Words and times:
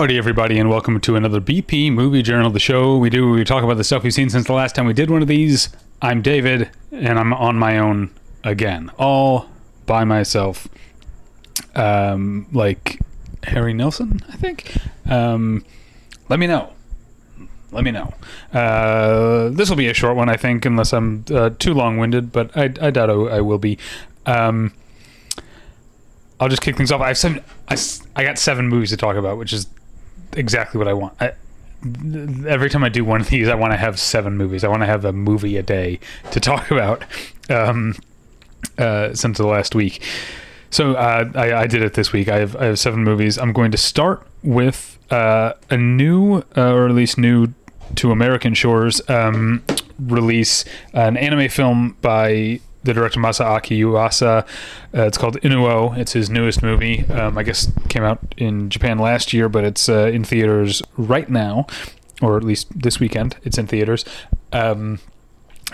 Howdy, 0.00 0.16
everybody, 0.16 0.58
and 0.58 0.70
welcome 0.70 0.98
to 0.98 1.14
another 1.14 1.42
BP 1.42 1.92
Movie 1.92 2.22
Journal, 2.22 2.50
the 2.50 2.58
show 2.58 2.96
we 2.96 3.10
do. 3.10 3.32
We 3.32 3.44
talk 3.44 3.62
about 3.62 3.76
the 3.76 3.84
stuff 3.84 4.02
we've 4.02 4.14
seen 4.14 4.30
since 4.30 4.46
the 4.46 4.54
last 4.54 4.74
time 4.74 4.86
we 4.86 4.94
did 4.94 5.10
one 5.10 5.20
of 5.20 5.28
these. 5.28 5.68
I'm 6.00 6.22
David, 6.22 6.70
and 6.90 7.18
I'm 7.18 7.34
on 7.34 7.56
my 7.56 7.76
own 7.76 8.08
again, 8.42 8.90
all 8.98 9.50
by 9.84 10.04
myself. 10.04 10.68
Um, 11.74 12.46
like 12.50 12.98
Harry 13.42 13.74
Nilsson, 13.74 14.24
I 14.30 14.36
think. 14.36 14.74
Um, 15.04 15.66
let 16.30 16.38
me 16.38 16.46
know. 16.46 16.72
Let 17.70 17.84
me 17.84 17.90
know. 17.90 18.14
Uh, 18.54 19.50
this 19.50 19.68
will 19.68 19.76
be 19.76 19.88
a 19.88 19.94
short 19.94 20.16
one, 20.16 20.30
I 20.30 20.38
think, 20.38 20.64
unless 20.64 20.94
I'm 20.94 21.26
uh, 21.30 21.50
too 21.58 21.74
long-winded, 21.74 22.32
but 22.32 22.56
I, 22.56 22.72
I 22.80 22.90
doubt 22.90 23.10
I, 23.10 23.12
I 23.12 23.40
will 23.42 23.58
be. 23.58 23.76
Um, 24.24 24.72
I'll 26.40 26.48
just 26.48 26.62
kick 26.62 26.78
things 26.78 26.90
off. 26.90 27.02
I 27.02 27.08
have 27.08 27.18
seven. 27.18 27.44
I 27.68 28.24
got 28.24 28.38
seven 28.38 28.66
movies 28.66 28.88
to 28.88 28.96
talk 28.96 29.16
about, 29.16 29.36
which 29.36 29.52
is 29.52 29.66
exactly 30.34 30.78
what 30.78 30.88
I 30.88 30.92
want. 30.92 31.14
I, 31.20 31.32
every 32.46 32.68
time 32.70 32.84
I 32.84 32.88
do 32.88 33.04
one 33.04 33.20
of 33.20 33.28
these, 33.28 33.48
I 33.48 33.54
want 33.54 33.72
to 33.72 33.76
have 33.76 33.98
seven 33.98 34.36
movies. 34.36 34.64
I 34.64 34.68
want 34.68 34.82
to 34.82 34.86
have 34.86 35.04
a 35.04 35.12
movie 35.12 35.56
a 35.56 35.62
day 35.62 35.98
to 36.30 36.40
talk 36.40 36.70
about. 36.70 37.04
Um, 37.48 37.96
uh, 38.76 39.14
since 39.14 39.38
the 39.38 39.46
last 39.46 39.74
week, 39.74 40.02
so 40.70 40.94
uh, 40.94 41.30
I, 41.34 41.62
I 41.62 41.66
did 41.66 41.82
it 41.82 41.94
this 41.94 42.12
week. 42.12 42.28
I 42.28 42.38
have 42.38 42.54
I 42.56 42.66
have 42.66 42.78
seven 42.78 43.02
movies. 43.02 43.38
I'm 43.38 43.52
going 43.52 43.70
to 43.72 43.78
start 43.78 44.26
with 44.42 44.98
uh, 45.10 45.54
a 45.68 45.76
new, 45.76 46.42
uh, 46.56 46.72
or 46.72 46.86
at 46.86 46.94
least 46.94 47.18
new 47.18 47.48
to 47.96 48.12
American 48.12 48.54
shores, 48.54 49.00
um, 49.08 49.64
release 49.98 50.64
an 50.92 51.16
anime 51.16 51.48
film 51.48 51.96
by 52.00 52.60
the 52.82 52.94
director 52.94 53.20
Masaaki 53.20 53.78
Yuasa. 53.78 54.42
Uh, 54.96 55.02
it's 55.02 55.18
called 55.18 55.40
Inu-Oh. 55.40 55.92
It's 55.98 56.12
his 56.12 56.30
newest 56.30 56.62
movie. 56.62 57.04
Um, 57.06 57.36
I 57.36 57.42
guess 57.42 57.70
came 57.88 58.02
out 58.02 58.20
in 58.36 58.70
Japan 58.70 58.98
last 58.98 59.32
year, 59.32 59.48
but 59.48 59.64
it's 59.64 59.88
uh, 59.88 60.06
in 60.06 60.24
theaters 60.24 60.82
right 60.96 61.28
now, 61.28 61.66
or 62.22 62.36
at 62.36 62.44
least 62.44 62.68
this 62.78 62.98
weekend. 63.00 63.36
It's 63.42 63.58
in 63.58 63.66
theaters. 63.66 64.04
Um, 64.52 64.98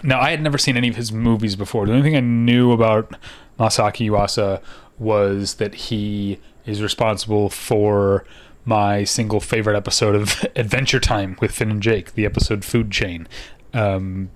now, 0.02 0.20
I 0.20 0.30
had 0.30 0.42
never 0.42 0.58
seen 0.58 0.76
any 0.76 0.88
of 0.88 0.96
his 0.96 1.12
movies 1.12 1.56
before. 1.56 1.86
The 1.86 1.92
only 1.92 2.02
thing 2.02 2.16
I 2.16 2.20
knew 2.20 2.72
about 2.72 3.14
Masaaki 3.58 4.10
Yuasa 4.10 4.60
was 4.98 5.54
that 5.54 5.74
he 5.74 6.38
is 6.66 6.82
responsible 6.82 7.48
for 7.48 8.24
my 8.64 9.04
single 9.04 9.40
favorite 9.40 9.76
episode 9.76 10.14
of 10.14 10.44
Adventure 10.56 11.00
Time 11.00 11.36
with 11.40 11.52
Finn 11.52 11.70
and 11.70 11.82
Jake, 11.82 12.14
the 12.14 12.26
episode 12.26 12.64
Food 12.64 12.90
Chain. 12.90 13.28
Um, 13.72 14.30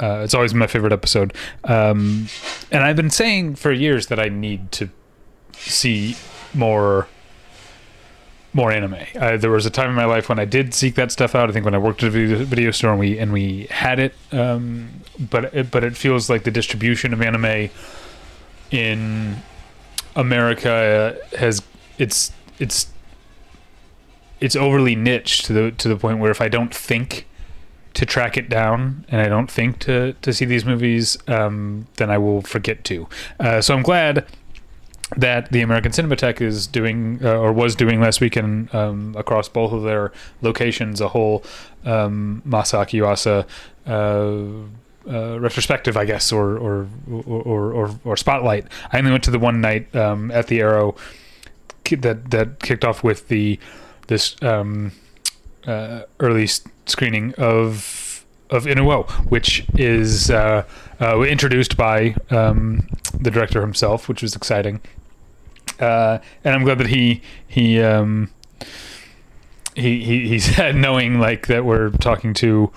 uh, 0.00 0.20
it's 0.24 0.34
always 0.34 0.54
my 0.54 0.66
favorite 0.66 0.92
episode. 0.92 1.34
Um, 1.64 2.28
and 2.70 2.84
I've 2.84 2.96
been 2.96 3.10
saying 3.10 3.56
for 3.56 3.72
years 3.72 4.06
that 4.08 4.20
I 4.20 4.28
need 4.28 4.70
to 4.72 4.90
see 5.52 6.16
more 6.54 7.08
more 8.54 8.72
anime. 8.72 8.96
Uh, 9.14 9.36
there 9.36 9.50
was 9.50 9.66
a 9.66 9.70
time 9.70 9.90
in 9.90 9.94
my 9.94 10.06
life 10.06 10.28
when 10.28 10.38
I 10.38 10.44
did 10.46 10.72
seek 10.72 10.94
that 10.94 11.12
stuff 11.12 11.34
out. 11.34 11.50
I 11.50 11.52
think 11.52 11.64
when 11.64 11.74
I 11.74 11.78
worked 11.78 12.02
at 12.02 12.08
a 12.08 12.10
video, 12.10 12.44
video 12.44 12.70
store 12.70 12.90
and 12.90 12.98
we 12.98 13.18
and 13.18 13.32
we 13.32 13.66
had 13.70 13.98
it, 13.98 14.14
um, 14.32 14.88
but 15.18 15.52
it, 15.54 15.70
but 15.70 15.84
it 15.84 15.96
feels 15.96 16.30
like 16.30 16.44
the 16.44 16.50
distribution 16.50 17.12
of 17.12 17.20
anime 17.20 17.70
in 18.70 19.36
America 20.16 21.18
has 21.38 21.62
it's 21.98 22.32
it's 22.58 22.90
it's 24.40 24.56
overly 24.56 24.96
niche 24.96 25.42
to 25.42 25.52
the 25.52 25.70
to 25.72 25.88
the 25.88 25.96
point 25.96 26.18
where 26.18 26.30
if 26.30 26.40
I 26.40 26.48
don't 26.48 26.74
think 26.74 27.26
to 27.98 28.06
track 28.06 28.36
it 28.36 28.48
down 28.48 29.04
and 29.08 29.20
I 29.20 29.28
don't 29.28 29.50
think 29.50 29.80
to 29.80 30.12
to 30.22 30.32
see 30.32 30.44
these 30.44 30.64
movies, 30.64 31.18
um, 31.26 31.88
then 31.96 32.10
I 32.10 32.18
will 32.18 32.42
forget 32.42 32.84
to. 32.84 33.08
Uh, 33.40 33.60
so 33.60 33.74
I'm 33.74 33.82
glad 33.82 34.24
that 35.16 35.50
the 35.50 35.62
American 35.62 35.90
Cinematheque 35.90 36.40
is 36.40 36.68
doing 36.68 37.18
uh, 37.24 37.36
or 37.36 37.52
was 37.52 37.74
doing 37.74 38.00
last 38.00 38.20
weekend 38.20 38.72
um, 38.72 39.16
across 39.18 39.48
both 39.48 39.72
of 39.72 39.82
their 39.82 40.12
locations 40.42 41.00
a 41.00 41.08
whole 41.08 41.42
um, 41.84 42.40
Masaaki 42.46 43.00
Yuasa 43.00 43.46
uh, 43.88 45.12
uh, 45.12 45.40
retrospective, 45.40 45.96
I 45.96 46.04
guess, 46.04 46.30
or 46.30 46.56
or, 46.56 46.88
or 47.26 47.72
or 47.72 48.00
or 48.04 48.16
spotlight. 48.16 48.66
I 48.92 48.98
only 48.98 49.10
went 49.10 49.24
to 49.24 49.32
the 49.32 49.40
one 49.40 49.60
night 49.60 49.92
um, 49.96 50.30
at 50.30 50.46
the 50.46 50.60
Arrow 50.60 50.94
that 51.90 52.30
that 52.30 52.60
kicked 52.60 52.84
off 52.84 53.02
with 53.02 53.26
the 53.26 53.58
this 54.06 54.40
um, 54.40 54.92
uh, 55.68 56.02
early 56.18 56.48
screening 56.86 57.34
of 57.36 58.24
of 58.50 58.64
Inu-Oh, 58.64 59.02
which 59.28 59.66
is 59.74 60.30
uh, 60.30 60.64
uh, 61.00 61.20
introduced 61.20 61.76
by 61.76 62.16
um, 62.30 62.88
the 63.20 63.30
director 63.30 63.60
himself, 63.60 64.08
which 64.08 64.22
was 64.22 64.34
exciting. 64.34 64.80
Uh, 65.78 66.18
and 66.44 66.54
I'm 66.54 66.64
glad 66.64 66.78
that 66.78 66.86
he 66.86 67.20
he 67.46 67.80
um, 67.82 68.30
he 69.74 70.02
he 70.02 70.28
he 70.28 70.38
said, 70.54 70.74
knowing 70.74 71.20
like 71.20 71.46
that 71.48 71.64
we're 71.64 71.90
talking 71.90 72.32
to 72.34 72.72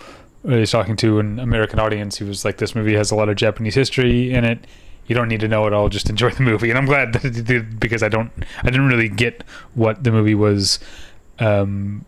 uh, 0.47 0.57
he's 0.57 0.71
talking 0.71 0.95
to 0.97 1.19
an 1.19 1.39
American 1.39 1.79
audience. 1.79 2.17
He 2.17 2.23
was 2.23 2.43
like, 2.43 2.57
"This 2.57 2.75
movie 2.75 2.95
has 2.95 3.11
a 3.11 3.15
lot 3.15 3.29
of 3.29 3.35
Japanese 3.37 3.75
history 3.75 4.33
in 4.33 4.43
it. 4.43 4.65
You 5.07 5.15
don't 5.15 5.29
need 5.29 5.39
to 5.41 5.47
know 5.47 5.65
it 5.67 5.73
all. 5.73 5.87
Just 5.89 6.09
enjoy 6.09 6.31
the 6.31 6.43
movie." 6.43 6.69
And 6.69 6.77
I'm 6.77 6.85
glad 6.85 7.13
that 7.13 7.23
it 7.23 7.45
did 7.45 7.79
because 7.79 8.03
I 8.03 8.09
don't 8.09 8.31
I 8.59 8.69
didn't 8.69 8.87
really 8.87 9.09
get 9.09 9.43
what 9.73 10.03
the 10.03 10.11
movie 10.11 10.35
was. 10.35 10.79
Um, 11.39 12.05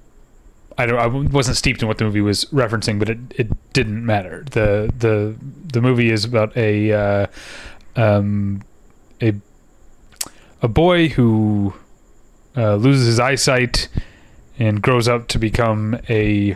I 0.78 0.86
don't. 0.86 1.00
I 1.00 1.08
wasn't 1.08 1.58
steeped 1.58 1.82
in 1.82 1.88
what 1.88 1.98
the 1.98 2.06
movie 2.06 2.22
was 2.22 2.46
referencing, 2.46 3.00
but 3.00 3.10
it, 3.10 3.18
it 3.36 3.74
didn't 3.74 4.06
matter. 4.06 4.44
the 4.52 4.92
the 4.98 5.36
The 5.72 5.82
movie 5.82 6.10
is 6.10 6.26
about 6.26 6.56
a 6.58 6.92
uh, 6.92 7.28
um, 7.96 8.62
a 9.22 9.34
a 10.62 10.68
boy 10.68 11.10
who 11.10 11.74
uh, 12.56 12.76
loses 12.76 13.08
his 13.08 13.20
eyesight 13.20 13.90
and 14.58 14.82
grows 14.82 15.08
up 15.08 15.28
to 15.30 15.40
become 15.40 16.00
a 16.10 16.56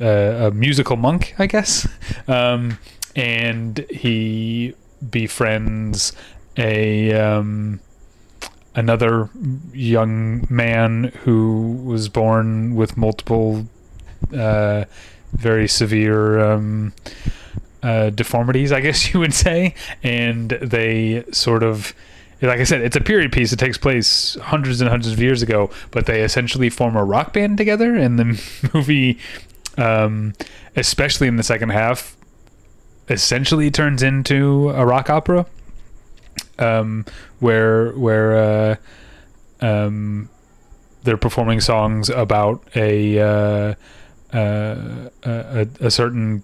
a, 0.00 0.46
a 0.46 0.50
musical 0.50 0.96
monk, 0.96 1.34
I 1.38 1.46
guess. 1.46 1.88
Um, 2.28 2.78
and 3.16 3.78
he 3.90 4.74
befriends 5.10 6.12
a 6.58 7.12
um, 7.14 7.80
another 8.78 9.28
young 9.72 10.46
man 10.48 11.04
who 11.24 11.72
was 11.84 12.08
born 12.08 12.76
with 12.76 12.96
multiple 12.96 13.66
uh, 14.32 14.84
very 15.32 15.66
severe 15.66 16.38
um, 16.38 16.92
uh, 17.82 18.10
deformities, 18.10 18.70
I 18.70 18.80
guess 18.80 19.12
you 19.12 19.20
would 19.20 19.34
say, 19.34 19.74
and 20.02 20.50
they 20.50 21.24
sort 21.32 21.62
of. 21.62 21.94
Like 22.40 22.60
I 22.60 22.64
said, 22.64 22.82
it's 22.82 22.94
a 22.94 23.00
period 23.00 23.32
piece. 23.32 23.52
It 23.52 23.58
takes 23.58 23.76
place 23.76 24.36
hundreds 24.40 24.80
and 24.80 24.88
hundreds 24.88 25.12
of 25.12 25.20
years 25.20 25.42
ago, 25.42 25.70
but 25.90 26.06
they 26.06 26.22
essentially 26.22 26.70
form 26.70 26.94
a 26.94 27.04
rock 27.04 27.32
band 27.32 27.58
together. 27.58 27.96
And 27.96 28.16
the 28.16 28.70
movie, 28.72 29.18
um, 29.76 30.34
especially 30.76 31.26
in 31.26 31.34
the 31.34 31.42
second 31.42 31.70
half, 31.70 32.16
essentially 33.08 33.72
turns 33.72 34.04
into 34.04 34.70
a 34.70 34.86
rock 34.86 35.10
opera 35.10 35.46
um, 36.58 37.04
where 37.40 37.92
where 37.92 38.36
uh, 38.36 38.76
um, 39.60 40.28
they're 41.04 41.16
performing 41.16 41.60
songs 41.60 42.10
about 42.10 42.62
a 42.74 43.18
uh, 43.18 43.74
uh, 44.32 45.08
a, 45.24 45.68
a 45.80 45.90
certain 45.90 46.42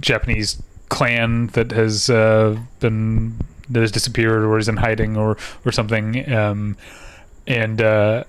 Japanese 0.00 0.62
clan 0.88 1.48
that 1.48 1.72
has 1.72 2.08
uh, 2.08 2.58
been 2.80 3.38
that 3.68 3.80
has 3.80 3.92
disappeared 3.92 4.42
or 4.42 4.58
is 4.58 4.68
in 4.68 4.76
hiding 4.76 5.16
or 5.16 5.36
or 5.64 5.72
something. 5.72 6.32
Um, 6.32 6.76
and 7.46 7.80
uh, 7.82 8.24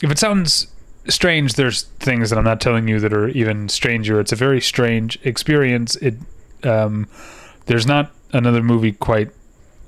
if 0.00 0.10
it 0.10 0.18
sounds 0.18 0.68
strange, 1.08 1.54
there's 1.54 1.82
things 2.00 2.30
that 2.30 2.38
I'm 2.38 2.44
not 2.44 2.60
telling 2.60 2.88
you 2.88 2.98
that 3.00 3.12
are 3.12 3.28
even 3.28 3.68
stranger. 3.68 4.20
It's 4.20 4.32
a 4.32 4.36
very 4.36 4.60
strange 4.60 5.18
experience. 5.24 5.96
It 5.96 6.14
um, 6.64 7.08
there's 7.66 7.86
not 7.86 8.10
another 8.32 8.62
movie 8.62 8.92
quite 8.92 9.30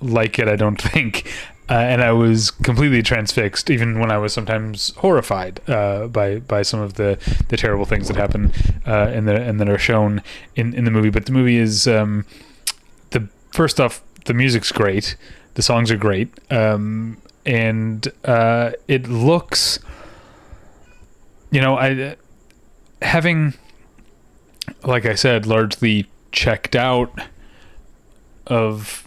like 0.05 0.39
it, 0.39 0.49
I 0.49 0.57
don't 0.57 0.81
think. 0.91 1.31
Uh, 1.69 1.75
and 1.75 2.03
I 2.03 2.13
was 2.13 2.51
completely 2.51 3.03
transfixed, 3.03 3.71
even 3.71 3.99
when 3.99 4.11
I 4.11 4.19
was 4.19 4.35
sometimes 4.35 4.95
horrified 4.97 5.61
uh, 5.67 6.09
by 6.09 6.41
by 6.41 6.61
some 6.61 6.81
of 6.81 6.95
the, 6.95 7.19
the 7.49 7.57
terrible 7.57 7.87
things 7.87 8.09
that 8.09 8.19
happen 8.19 8.53
uh, 8.87 9.11
and 9.15 9.27
that 9.27 9.41
and 9.41 9.59
that 9.59 9.69
are 9.71 9.79
shown 9.79 10.23
in, 10.57 10.75
in 10.75 10.85
the 10.85 10.91
movie. 10.91 11.09
But 11.09 11.25
the 11.25 11.33
movie 11.33 11.57
is 11.57 11.89
um, 11.89 12.27
the 13.11 13.29
first 13.51 13.81
off, 13.81 14.03
the 14.27 14.35
music's 14.35 14.73
great, 14.73 15.17
the 15.55 15.63
songs 15.63 15.91
are 15.91 15.97
great, 15.97 16.29
um, 16.53 17.17
and 17.47 18.13
uh, 18.27 18.73
it 18.87 19.09
looks, 19.09 19.79
you 21.51 21.63
know, 21.63 21.79
I 21.79 22.17
having, 23.01 23.55
like 24.83 25.07
I 25.07 25.15
said, 25.15 25.47
largely 25.47 26.11
checked 26.31 26.77
out 26.77 27.11
of 28.47 29.04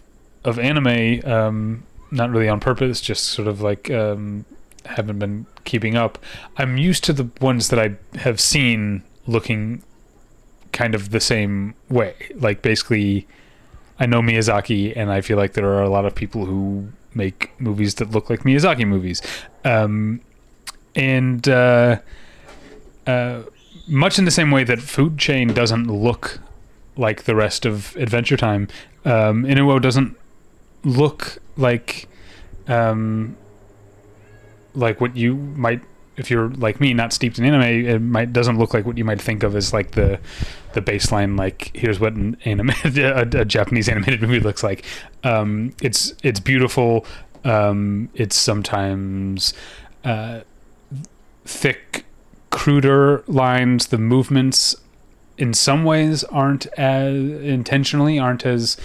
of 0.48 0.58
anime 0.58 1.22
um, 1.30 1.84
not 2.12 2.30
really 2.30 2.50
on 2.50 2.60
purpose 2.60 3.02
just 3.02 3.26
sort 3.26 3.48
of 3.48 3.62
like 3.62 3.92
um, 3.92 4.46
haven't 4.86 5.20
been 5.20 5.46
keeping 5.66 5.96
up. 5.96 6.18
I'm 6.58 6.78
used 6.78 7.04
to 7.06 7.14
the 7.14 7.30
ones 7.42 7.70
that 7.70 7.80
i 7.80 7.96
have 8.20 8.40
seen 8.40 9.04
looking 9.26 9.84
kind 10.72 10.96
of 10.96 11.10
the 11.10 11.20
same 11.20 11.76
way. 11.90 12.16
Like 12.36 12.62
basically 12.62 13.28
i 14.00 14.06
know 14.06 14.22
miyazaki 14.22 14.94
and 14.96 15.12
i 15.12 15.22
feel 15.22 15.38
like 15.38 15.54
there 15.54 15.66
are 15.66 15.82
a 15.82 15.90
lot 15.90 16.06
of 16.06 16.14
people 16.14 16.46
who 16.46 16.88
make 17.16 17.60
movies 17.60 17.96
that 17.96 18.12
look 18.12 18.30
like 18.30 18.42
miyazaki 18.42 18.88
movies. 18.88 19.22
Um, 19.66 20.22
and 20.96 21.48
uh, 21.48 22.00
uh, 23.06 23.44
much 23.88 24.20
in 24.20 24.26
the 24.26 24.32
same 24.32 24.52
way 24.52 24.64
that 24.64 24.80
Food 24.80 25.18
Chain 25.18 25.54
doesn't 25.54 25.88
look 25.88 26.40
like 26.96 27.24
the 27.24 27.36
rest 27.36 27.66
of 27.66 27.96
Adventure 27.96 28.38
Time, 28.38 28.68
um, 29.06 29.44
Inu-Oh 29.44 29.80
doesn't 29.80 30.18
look 30.88 31.38
like 31.58 32.08
um, 32.68 33.36
like 34.74 35.02
what 35.02 35.16
you 35.16 35.36
might 35.36 35.82
if 36.16 36.32
you're 36.32 36.50
like 36.52 36.80
me 36.80 36.94
not 36.94 37.14
steeped 37.14 37.38
in 37.38 37.46
anime 37.46 37.62
it 37.62 38.00
might 38.00 38.34
doesn't 38.34 38.58
look 38.58 38.74
like 38.74 38.86
what 38.86 38.98
you 38.98 39.06
might 39.06 39.22
think 39.22 39.44
of 39.44 39.56
as 39.56 39.72
like 39.72 39.92
the 39.92 40.20
the 40.74 40.82
baseline 40.82 41.38
like 41.38 41.72
here's 41.76 42.00
what 42.00 42.14
an 42.14 42.38
anime 42.46 42.72
a, 42.86 43.22
a 43.22 43.46
japanese 43.46 43.90
animated 43.90 44.22
movie 44.22 44.40
looks 44.40 44.64
like. 44.64 44.86
Um, 45.24 45.74
it's 45.82 46.14
it's 46.24 46.40
beautiful. 46.40 47.06
Um, 47.44 48.10
it's 48.14 48.36
sometimes 48.36 49.54
uh, 50.04 50.42
thick 51.46 52.06
cruder 52.50 53.24
lines. 53.28 53.88
The 53.88 53.98
movements 53.98 54.76
in 55.38 55.54
some 55.54 55.84
ways 55.84 56.24
aren't 56.26 56.66
as 56.78 57.14
intentionally 57.14 58.18
aren't 58.18 58.46
as 58.46 58.78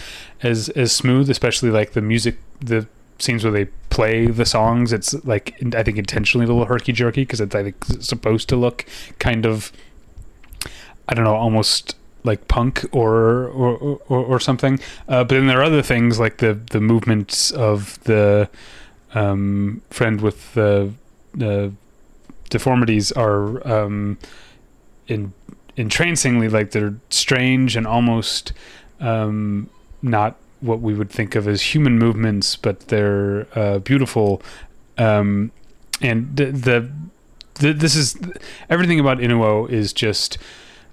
as 0.43 0.69
as 0.71 0.93
smooth 0.93 1.31
especially 1.31 1.71
like 1.71 1.93
the 1.93 2.03
music 2.03 2.37
the 2.61 2.87
scenes 3.19 3.45
where 3.45 3.53
they 3.53 3.67
play 3.89 4.27
the 4.27 4.45
songs. 4.45 4.93
It's 4.93 5.15
like 5.25 5.55
i 5.75 5.83
think 5.83 5.97
intentionally 5.97 6.45
a 6.45 6.49
little 6.49 6.65
herky 6.65 6.93
jerky 6.93 7.23
because 7.23 7.41
it's 7.41 7.55
i 7.55 7.63
think 7.63 7.77
supposed 8.01 8.49
to 8.49 8.57
look 8.57 8.85
kind 9.19 9.47
of 9.47 9.73
i 11.09 11.15
don't 11.15 11.25
know 11.25 11.37
almost 11.37 11.97
like 12.25 12.49
punk 12.49 12.85
or 12.93 13.47
or 13.49 14.01
or, 14.09 14.25
or 14.25 14.41
something. 14.41 14.79
Uh, 15.09 15.25
but 15.25 15.31
then 15.31 15.47
there 15.47 15.61
are 15.61 15.65
other 15.65 15.83
things 15.83 16.19
like 16.19 16.39
the 16.39 16.55
the 16.55 16.81
movements 16.81 17.51
of 17.51 18.03
the 18.05 18.49
um, 19.15 19.83
friend 19.91 20.21
with 20.21 20.55
the 20.55 20.93
the 21.35 21.73
deformities 22.51 23.13
are 23.13 23.67
um, 23.67 24.19
in 25.09 25.33
entrancingly 25.77 26.49
like 26.49 26.71
they're 26.73 26.95
strange 27.11 27.77
and 27.77 27.87
almost 27.87 28.53
um, 29.01 29.69
not 30.03 30.37
what 30.61 30.81
we 30.81 30.95
would 30.95 31.11
think 31.11 31.35
of 31.35 31.49
as 31.49 31.75
human 31.75 31.99
movements, 31.99 32.57
but 32.57 32.89
they're 32.89 33.47
uh, 33.59 33.79
beautiful. 33.81 34.43
Um, 34.99 35.51
and 36.01 36.37
the, 36.37 36.47
the, 36.47 36.91
the, 37.55 37.73
this 37.73 37.97
is 37.97 38.17
everything 38.71 39.01
about 39.01 39.19
Inu-Oh 39.19 39.67
is 39.67 39.93
just 39.93 40.39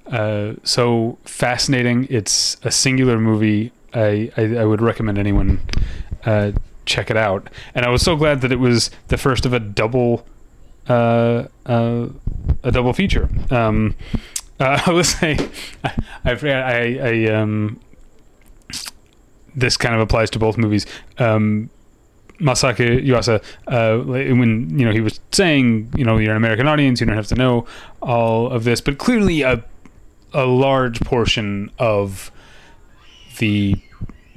uh, 0.07 0.53
so 0.63 1.17
fascinating. 1.23 2.07
It's 2.09 2.57
a 2.63 2.71
singular 2.71 3.19
movie. 3.19 3.71
I, 3.93 4.31
I, 4.37 4.57
I 4.57 4.65
would 4.65 4.81
recommend 4.81 5.17
anyone 5.17 5.59
uh, 6.25 6.51
check 6.85 7.09
it 7.09 7.17
out. 7.17 7.49
And 7.75 7.85
I 7.85 7.89
was 7.89 8.01
so 8.01 8.15
glad 8.15 8.41
that 8.41 8.51
it 8.51 8.59
was 8.59 8.89
the 9.07 9.17
first 9.17 9.45
of 9.45 9.53
a 9.53 9.59
double 9.59 10.25
uh, 10.87 11.47
uh, 11.67 12.07
a 12.63 12.71
double 12.71 12.93
feature. 12.93 13.29
Um, 13.51 13.95
uh, 14.59 14.81
I 14.85 14.91
was 14.91 15.09
say 15.09 15.37
I, 15.83 15.97
I, 16.25 16.99
I, 17.01 17.25
um, 17.33 17.79
this 19.55 19.77
kind 19.77 19.95
of 19.95 20.01
applies 20.01 20.29
to 20.31 20.39
both 20.39 20.57
movies. 20.57 20.85
Um, 21.17 21.69
Masaaki 22.39 23.05
Yuasa, 23.05 23.43
uh, 23.67 24.03
when 24.05 24.79
you 24.79 24.85
know 24.85 24.91
he 24.91 25.01
was 25.01 25.19
saying, 25.31 25.91
you 25.95 26.05
know, 26.05 26.17
you're 26.17 26.31
an 26.31 26.37
American 26.37 26.67
audience, 26.67 27.01
you 27.01 27.05
don't 27.05 27.15
have 27.15 27.27
to 27.27 27.35
know 27.35 27.65
all 28.01 28.49
of 28.49 28.63
this, 28.63 28.79
but 28.79 28.97
clearly 28.97 29.41
a 29.41 29.63
a 30.33 30.45
large 30.45 31.01
portion 31.01 31.71
of 31.79 32.31
the 33.39 33.75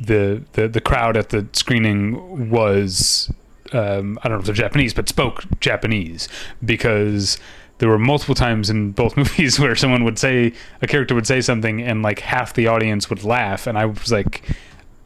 the 0.01 0.43
the, 0.55 0.67
the 0.69 0.81
crowd 0.81 1.17
at 1.17 1.29
the 1.29 1.47
screening 1.53 2.51
was 2.51 3.33
um, 3.73 4.19
I 4.23 4.29
don't 4.29 4.39
know 4.39 4.41
if 4.41 4.47
they're 4.47 4.55
Japanese, 4.55 4.93
but 4.95 5.09
spoke 5.09 5.45
Japanese 5.61 6.29
because 6.65 7.39
there 7.83 7.89
were 7.89 7.99
multiple 7.99 8.37
times 8.37 8.71
in 8.71 8.93
both 8.93 9.17
movies 9.17 9.59
where 9.59 9.75
someone 9.75 10.05
would 10.05 10.17
say 10.17 10.53
a 10.83 10.87
character 10.87 11.17
would 11.17 11.27
say 11.27 11.41
something 11.41 11.83
and 11.83 12.01
like 12.01 12.21
half 12.21 12.55
the 12.55 12.69
audience 12.69 13.11
would 13.11 13.25
laugh, 13.25 13.67
and 13.67 13.77
I 13.77 13.87
was 13.87 14.13
like 14.13 14.45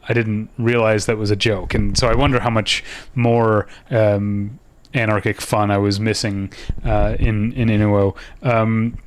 I 0.07 0.13
didn't 0.13 0.51
realize 0.59 1.07
that 1.07 1.17
was 1.17 1.31
a 1.31 1.35
joke, 1.35 1.73
and 1.73 1.97
so 1.97 2.07
I 2.07 2.15
wonder 2.15 2.39
how 2.39 2.51
much 2.51 2.83
more 3.15 3.67
um, 3.89 4.59
anarchic 4.93 5.41
fun 5.41 5.71
I 5.71 5.79
was 5.79 5.99
missing 5.99 6.53
uh, 6.85 7.15
in 7.19 7.51
in 7.53 7.69
Inu-Oh. 7.69 8.15
Um, 8.43 8.99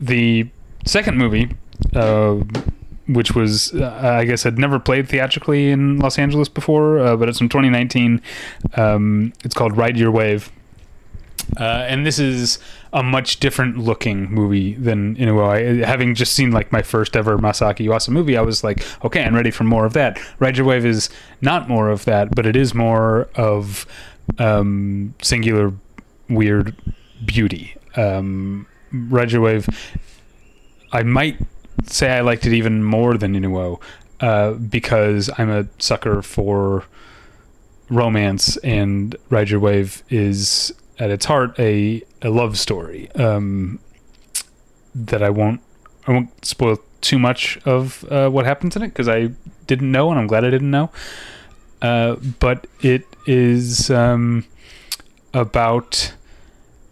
the 0.00 0.48
second 0.86 1.18
movie, 1.18 1.50
uh, 1.94 2.36
which 3.08 3.34
was 3.34 3.74
uh, 3.74 4.00
I 4.20 4.24
guess 4.24 4.42
had 4.42 4.58
never 4.58 4.78
played 4.78 5.06
theatrically 5.06 5.70
in 5.70 5.98
Los 5.98 6.18
Angeles 6.18 6.48
before, 6.48 6.98
uh, 6.98 7.14
but 7.14 7.28
it's 7.28 7.36
from 7.36 7.50
2019. 7.50 8.22
Um, 8.78 9.34
it's 9.44 9.54
called 9.54 9.76
Ride 9.76 9.98
Your 9.98 10.10
Wave. 10.10 10.50
Uh, 11.56 11.86
and 11.88 12.04
this 12.04 12.18
is 12.18 12.58
a 12.92 13.02
much 13.02 13.40
different 13.40 13.78
looking 13.78 14.30
movie 14.30 14.74
than 14.74 15.16
Inu-Oh. 15.16 15.44
I, 15.44 15.86
having 15.86 16.14
just 16.14 16.32
seen 16.32 16.50
like 16.50 16.72
my 16.72 16.82
first 16.82 17.16
ever 17.16 17.38
Masaaki 17.38 17.86
Yuasa 17.86 18.10
movie, 18.10 18.36
I 18.36 18.40
was 18.40 18.64
like, 18.64 18.84
okay, 19.04 19.22
I'm 19.22 19.34
ready 19.34 19.50
for 19.50 19.64
more 19.64 19.84
of 19.84 19.92
that. 19.92 20.18
Ride 20.38 20.56
Your 20.56 20.66
Wave 20.66 20.86
is 20.86 21.10
not 21.40 21.68
more 21.68 21.88
of 21.90 22.04
that, 22.06 22.34
but 22.34 22.46
it 22.46 22.56
is 22.56 22.74
more 22.74 23.28
of 23.34 23.86
um, 24.38 25.14
singular 25.22 25.72
weird 26.28 26.74
beauty. 27.24 27.74
Um, 27.96 28.66
Ride 28.92 29.34
Wave, 29.34 29.68
I 30.92 31.02
might 31.02 31.38
say 31.86 32.10
I 32.10 32.20
liked 32.20 32.46
it 32.46 32.52
even 32.52 32.82
more 32.82 33.16
than 33.16 33.34
Inu-Oh 33.34 33.80
uh, 34.20 34.52
because 34.52 35.30
I'm 35.38 35.50
a 35.50 35.66
sucker 35.78 36.22
for 36.22 36.84
romance, 37.90 38.56
and 38.58 39.16
Ride 39.30 39.50
Your 39.50 39.60
Wave 39.60 40.02
is 40.10 40.72
at 40.98 41.10
its 41.10 41.26
heart 41.26 41.58
a 41.58 42.02
a 42.22 42.30
love 42.30 42.58
story 42.58 43.10
um, 43.12 43.78
that 44.94 45.22
I 45.22 45.30
won't 45.30 45.60
I 46.06 46.12
won't 46.12 46.44
spoil 46.44 46.78
too 47.00 47.18
much 47.18 47.58
of 47.64 48.04
uh, 48.10 48.28
what 48.28 48.44
happens 48.44 48.76
in 48.76 48.82
it 48.82 48.88
because 48.88 49.08
I 49.08 49.30
didn't 49.66 49.92
know 49.92 50.10
and 50.10 50.18
I'm 50.18 50.26
glad 50.26 50.44
I 50.44 50.50
didn't 50.50 50.70
know. 50.70 50.90
Uh, 51.80 52.16
but 52.40 52.66
it 52.80 53.04
is 53.26 53.88
um, 53.90 54.44
about 55.32 56.12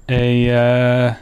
a 0.08 0.50
uh, 0.50 1.14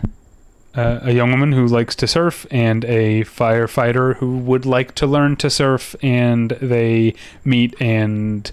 a 0.75 1.13
young 1.13 1.31
woman 1.31 1.53
who 1.53 1.67
likes 1.67 1.95
to 1.95 2.07
surf 2.07 2.47
and 2.51 2.85
a 2.85 3.23
firefighter 3.23 4.17
who 4.17 4.39
would 4.39 4.67
like 4.67 4.95
to 4.97 5.07
learn 5.07 5.37
to 5.37 5.49
surf, 5.49 5.95
and 6.03 6.51
they 6.61 7.15
meet 7.45 7.81
and 7.81 8.51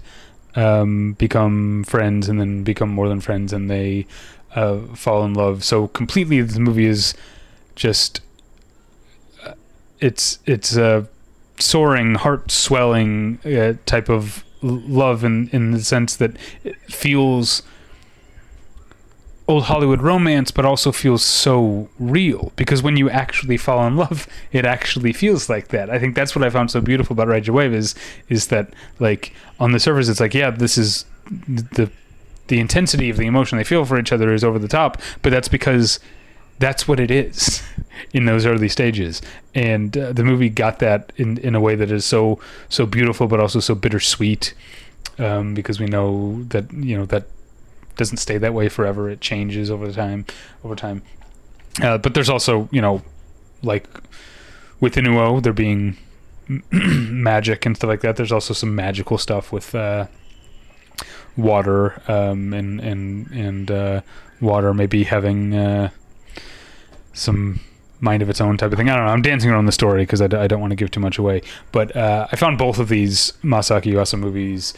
um, 0.54 1.12
become 1.14 1.84
friends 1.84 2.28
and 2.28 2.40
then 2.40 2.62
become 2.62 2.90
more 2.90 3.08
than 3.08 3.20
friends 3.20 3.52
and 3.52 3.70
they 3.70 4.06
uh, 4.54 4.78
fall 4.94 5.24
in 5.24 5.34
love. 5.34 5.64
So 5.64 5.88
completely, 5.88 6.40
the 6.42 6.60
movie 6.60 6.86
is 6.86 7.14
just 7.74 8.20
uh, 9.44 9.54
it's 10.00 10.38
it's 10.46 10.76
a 10.76 11.08
soaring, 11.58 12.16
heart 12.16 12.50
swelling 12.50 13.38
uh, 13.44 13.74
type 13.86 14.08
of 14.08 14.44
love 14.62 15.24
in 15.24 15.48
in 15.52 15.72
the 15.72 15.80
sense 15.82 16.16
that 16.16 16.36
it 16.64 16.76
feels 16.90 17.62
old 19.48 19.64
Hollywood 19.64 20.02
romance, 20.02 20.50
but 20.50 20.64
also 20.64 20.92
feels 20.92 21.24
so 21.24 21.88
real 21.98 22.52
because 22.56 22.82
when 22.82 22.96
you 22.96 23.10
actually 23.10 23.56
fall 23.56 23.86
in 23.86 23.96
love, 23.96 24.26
it 24.52 24.64
actually 24.64 25.12
feels 25.12 25.48
like 25.48 25.68
that. 25.68 25.90
I 25.90 25.98
think 25.98 26.14
that's 26.14 26.34
what 26.34 26.44
I 26.44 26.50
found 26.50 26.70
so 26.70 26.80
beautiful 26.80 27.14
about 27.14 27.28
Ride 27.28 27.46
Your 27.46 27.56
Wave 27.56 27.74
is 27.74 27.94
is 28.28 28.48
that 28.48 28.72
like 28.98 29.32
on 29.58 29.72
the 29.72 29.80
surface, 29.80 30.08
it's 30.08 30.20
like 30.20 30.34
yeah, 30.34 30.50
this 30.50 30.78
is 30.78 31.04
the 31.26 31.90
the 32.48 32.60
intensity 32.60 33.08
of 33.10 33.16
the 33.16 33.26
emotion 33.26 33.58
they 33.58 33.64
feel 33.64 33.84
for 33.84 33.98
each 33.98 34.12
other 34.12 34.32
is 34.32 34.44
over 34.44 34.58
the 34.58 34.68
top, 34.68 35.00
but 35.22 35.30
that's 35.30 35.48
because 35.48 35.98
that's 36.58 36.86
what 36.86 37.00
it 37.00 37.10
is 37.10 37.62
in 38.12 38.26
those 38.26 38.46
early 38.46 38.68
stages. 38.68 39.22
And 39.54 39.96
uh, 39.96 40.12
the 40.12 40.24
movie 40.24 40.48
got 40.48 40.78
that 40.78 41.12
in 41.16 41.38
in 41.38 41.54
a 41.54 41.60
way 41.60 41.74
that 41.74 41.90
is 41.90 42.04
so 42.04 42.38
so 42.68 42.86
beautiful, 42.86 43.26
but 43.26 43.40
also 43.40 43.60
so 43.60 43.74
bittersweet. 43.74 44.54
Um, 45.18 45.52
because 45.52 45.78
we 45.78 45.86
know 45.86 46.42
that 46.44 46.72
you 46.72 46.96
know 46.96 47.04
that 47.06 47.24
doesn't 47.96 48.18
stay 48.18 48.38
that 48.38 48.54
way 48.54 48.68
forever. 48.68 49.10
It 49.10 49.20
changes 49.20 49.70
over 49.70 49.90
time. 49.92 50.26
Over 50.64 50.74
time, 50.74 51.02
uh, 51.82 51.98
but 51.98 52.14
there's 52.14 52.28
also 52.30 52.68
you 52.72 52.80
know, 52.80 53.02
like 53.62 53.86
with 54.80 54.94
Inu-Oh, 54.94 55.40
there 55.40 55.52
being 55.52 55.96
magic 56.70 57.66
and 57.66 57.76
stuff 57.76 57.88
like 57.88 58.00
that. 58.00 58.16
There's 58.16 58.32
also 58.32 58.54
some 58.54 58.74
magical 58.74 59.18
stuff 59.18 59.52
with 59.52 59.74
uh, 59.74 60.06
water 61.36 62.02
um, 62.08 62.52
and 62.52 62.80
and 62.80 63.30
and 63.30 63.70
uh, 63.70 64.00
water 64.40 64.74
maybe 64.74 65.04
having 65.04 65.54
uh, 65.54 65.90
some 67.12 67.60
mind 68.00 68.20
of 68.20 68.28
its 68.28 68.40
own 68.40 68.56
type 68.58 68.72
of 68.72 68.78
thing. 68.78 68.90
I 68.90 68.96
don't 68.96 69.06
know. 69.06 69.12
I'm 69.12 69.22
dancing 69.22 69.50
around 69.50 69.66
the 69.66 69.72
story 69.72 70.02
because 70.02 70.20
I 70.20 70.26
d- 70.26 70.36
I 70.36 70.46
don't 70.46 70.60
want 70.60 70.72
to 70.72 70.76
give 70.76 70.90
too 70.90 71.00
much 71.00 71.18
away. 71.18 71.42
But 71.70 71.94
uh, 71.96 72.26
I 72.30 72.36
found 72.36 72.58
both 72.58 72.78
of 72.78 72.88
these 72.88 73.32
Masaaki 73.42 73.92
Yuasa 73.92 74.18
movies 74.18 74.74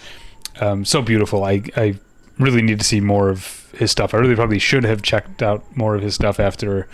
um, 0.60 0.84
so 0.84 1.02
beautiful. 1.02 1.44
I 1.44 1.62
I 1.76 1.98
really 2.38 2.62
need 2.62 2.78
to 2.78 2.84
see 2.84 3.00
more 3.00 3.28
of 3.28 3.70
his 3.72 3.90
stuff. 3.90 4.14
I 4.14 4.18
really 4.18 4.34
probably 4.34 4.58
should 4.58 4.84
have 4.84 5.02
checked 5.02 5.42
out 5.42 5.64
more 5.76 5.94
of 5.94 6.02
his 6.02 6.14
stuff 6.14 6.40
after 6.40 6.88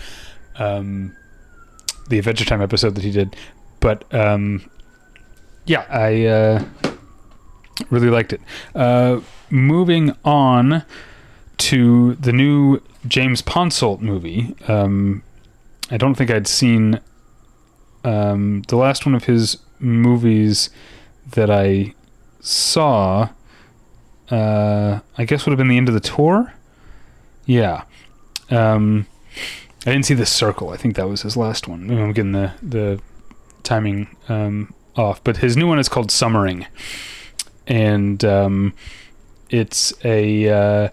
um, 0.57 1.17
the 2.09 2.19
Adventure 2.19 2.45
Time 2.45 2.63
episode 2.63 2.95
that 2.95 3.05
he 3.05 3.11
did. 3.11 3.37
But 3.81 4.13
um, 4.15 4.71
yeah, 5.67 5.87
I 5.89 6.27
uh, 6.27 6.65
really 7.91 8.11
liked 8.11 8.33
it. 8.33 8.41
Uh, 8.75 9.21
moving 9.51 10.15
on 10.25 10.85
to 11.59 12.15
the 12.15 12.33
new 12.33 12.81
James 13.07 13.43
Ponsoldt 13.43 14.01
movie. 14.01 14.55
Um, 14.69 15.23
I 15.91 15.97
don't 15.97 16.15
think 16.15 16.31
I'd 16.31 16.47
seen 16.47 17.01
um, 18.05 18.63
the 18.69 18.77
last 18.77 19.07
one 19.07 19.15
of 19.15 19.25
his 19.25 19.59
movies 19.79 20.71
that 21.31 21.51
I 21.51 21.95
saw. 22.41 23.31
Uh, 24.31 25.01
I 25.19 25.25
guess 25.25 25.45
would 25.45 25.51
have 25.51 25.59
been 25.59 25.69
the 25.69 25.77
end 25.77 25.89
of 25.89 25.95
the 25.95 26.01
tour. 26.01 26.55
Yeah. 27.47 27.83
Um, 28.51 29.07
I 29.87 29.93
didn't 29.93 30.07
see 30.07 30.15
the 30.15 30.27
circle. 30.27 30.71
I 30.71 30.77
think 30.77 30.97
that 30.97 31.09
was 31.09 31.23
his 31.23 31.37
last 31.37 31.67
one. 31.67 31.91
I'm 31.91 32.13
getting 32.13 32.33
the 32.33 32.53
the 32.63 33.01
timing 33.63 34.15
um, 34.29 34.75
off. 34.97 35.23
But 35.25 35.39
his 35.39 35.57
new 35.57 35.67
one 35.67 35.79
is 35.79 35.89
called 35.89 36.11
Summering, 36.11 36.67
and 37.67 38.25
um, 38.25 38.75
it's 39.49 39.93
a 40.05 40.49
uh, 40.49 40.89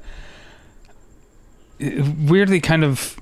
weirdly 1.79 2.61
kind 2.61 2.83
of. 2.83 3.19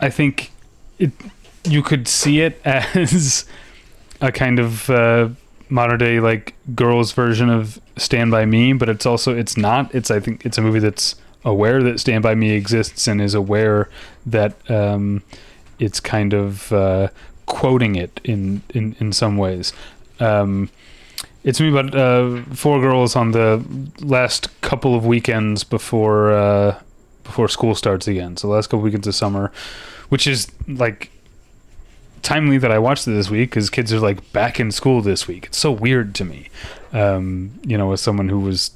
I 0.00 0.10
think 0.10 0.52
it. 0.98 1.12
You 1.66 1.82
could 1.82 2.08
see 2.08 2.40
it 2.40 2.60
as 2.64 3.46
a 4.20 4.30
kind 4.30 4.58
of 4.58 4.90
uh, 4.90 5.30
modern 5.74 5.98
day 5.98 6.20
like 6.20 6.54
girls 6.76 7.10
version 7.10 7.50
of 7.50 7.80
Stand 7.96 8.30
by 8.30 8.46
Me, 8.46 8.72
but 8.72 8.88
it's 8.88 9.04
also 9.04 9.36
it's 9.36 9.56
not. 9.56 9.92
It's 9.92 10.10
I 10.10 10.20
think 10.20 10.46
it's 10.46 10.56
a 10.56 10.62
movie 10.62 10.78
that's 10.78 11.16
aware 11.44 11.82
that 11.82 11.98
Stand 11.98 12.22
by 12.22 12.34
Me 12.36 12.52
exists 12.52 13.08
and 13.08 13.20
is 13.20 13.34
aware 13.34 13.90
that 14.24 14.54
um, 14.70 15.22
it's 15.80 15.98
kind 15.98 16.32
of 16.32 16.72
uh, 16.72 17.08
quoting 17.46 17.96
it 17.96 18.20
in 18.22 18.62
in 18.70 18.94
in 19.00 19.12
some 19.12 19.36
ways. 19.36 19.72
Um, 20.20 20.70
it's 21.42 21.60
me 21.60 21.68
about 21.76 21.94
uh, 21.94 22.42
four 22.54 22.80
girls 22.80 23.16
on 23.16 23.32
the 23.32 23.62
last 24.00 24.48
couple 24.60 24.94
of 24.94 25.04
weekends 25.04 25.64
before 25.64 26.32
uh, 26.32 26.80
before 27.24 27.48
school 27.48 27.74
starts 27.74 28.06
again. 28.06 28.36
So 28.36 28.46
the 28.46 28.54
last 28.54 28.68
couple 28.68 28.78
of 28.78 28.84
weekends 28.84 29.08
of 29.08 29.14
summer, 29.16 29.50
which 30.08 30.28
is 30.28 30.46
like 30.68 31.10
timely 32.24 32.58
that 32.58 32.72
I 32.72 32.78
watched 32.78 33.06
it 33.06 33.12
this 33.12 33.30
week 33.30 33.50
because 33.50 33.70
kids 33.70 33.92
are 33.92 34.00
like 34.00 34.32
back 34.32 34.58
in 34.58 34.72
school 34.72 35.00
this 35.00 35.28
week. 35.28 35.46
It's 35.46 35.58
so 35.58 35.70
weird 35.70 36.14
to 36.16 36.24
me, 36.24 36.48
um, 36.92 37.60
you 37.62 37.78
know, 37.78 37.92
as 37.92 38.00
someone 38.00 38.28
who 38.28 38.40
was 38.40 38.72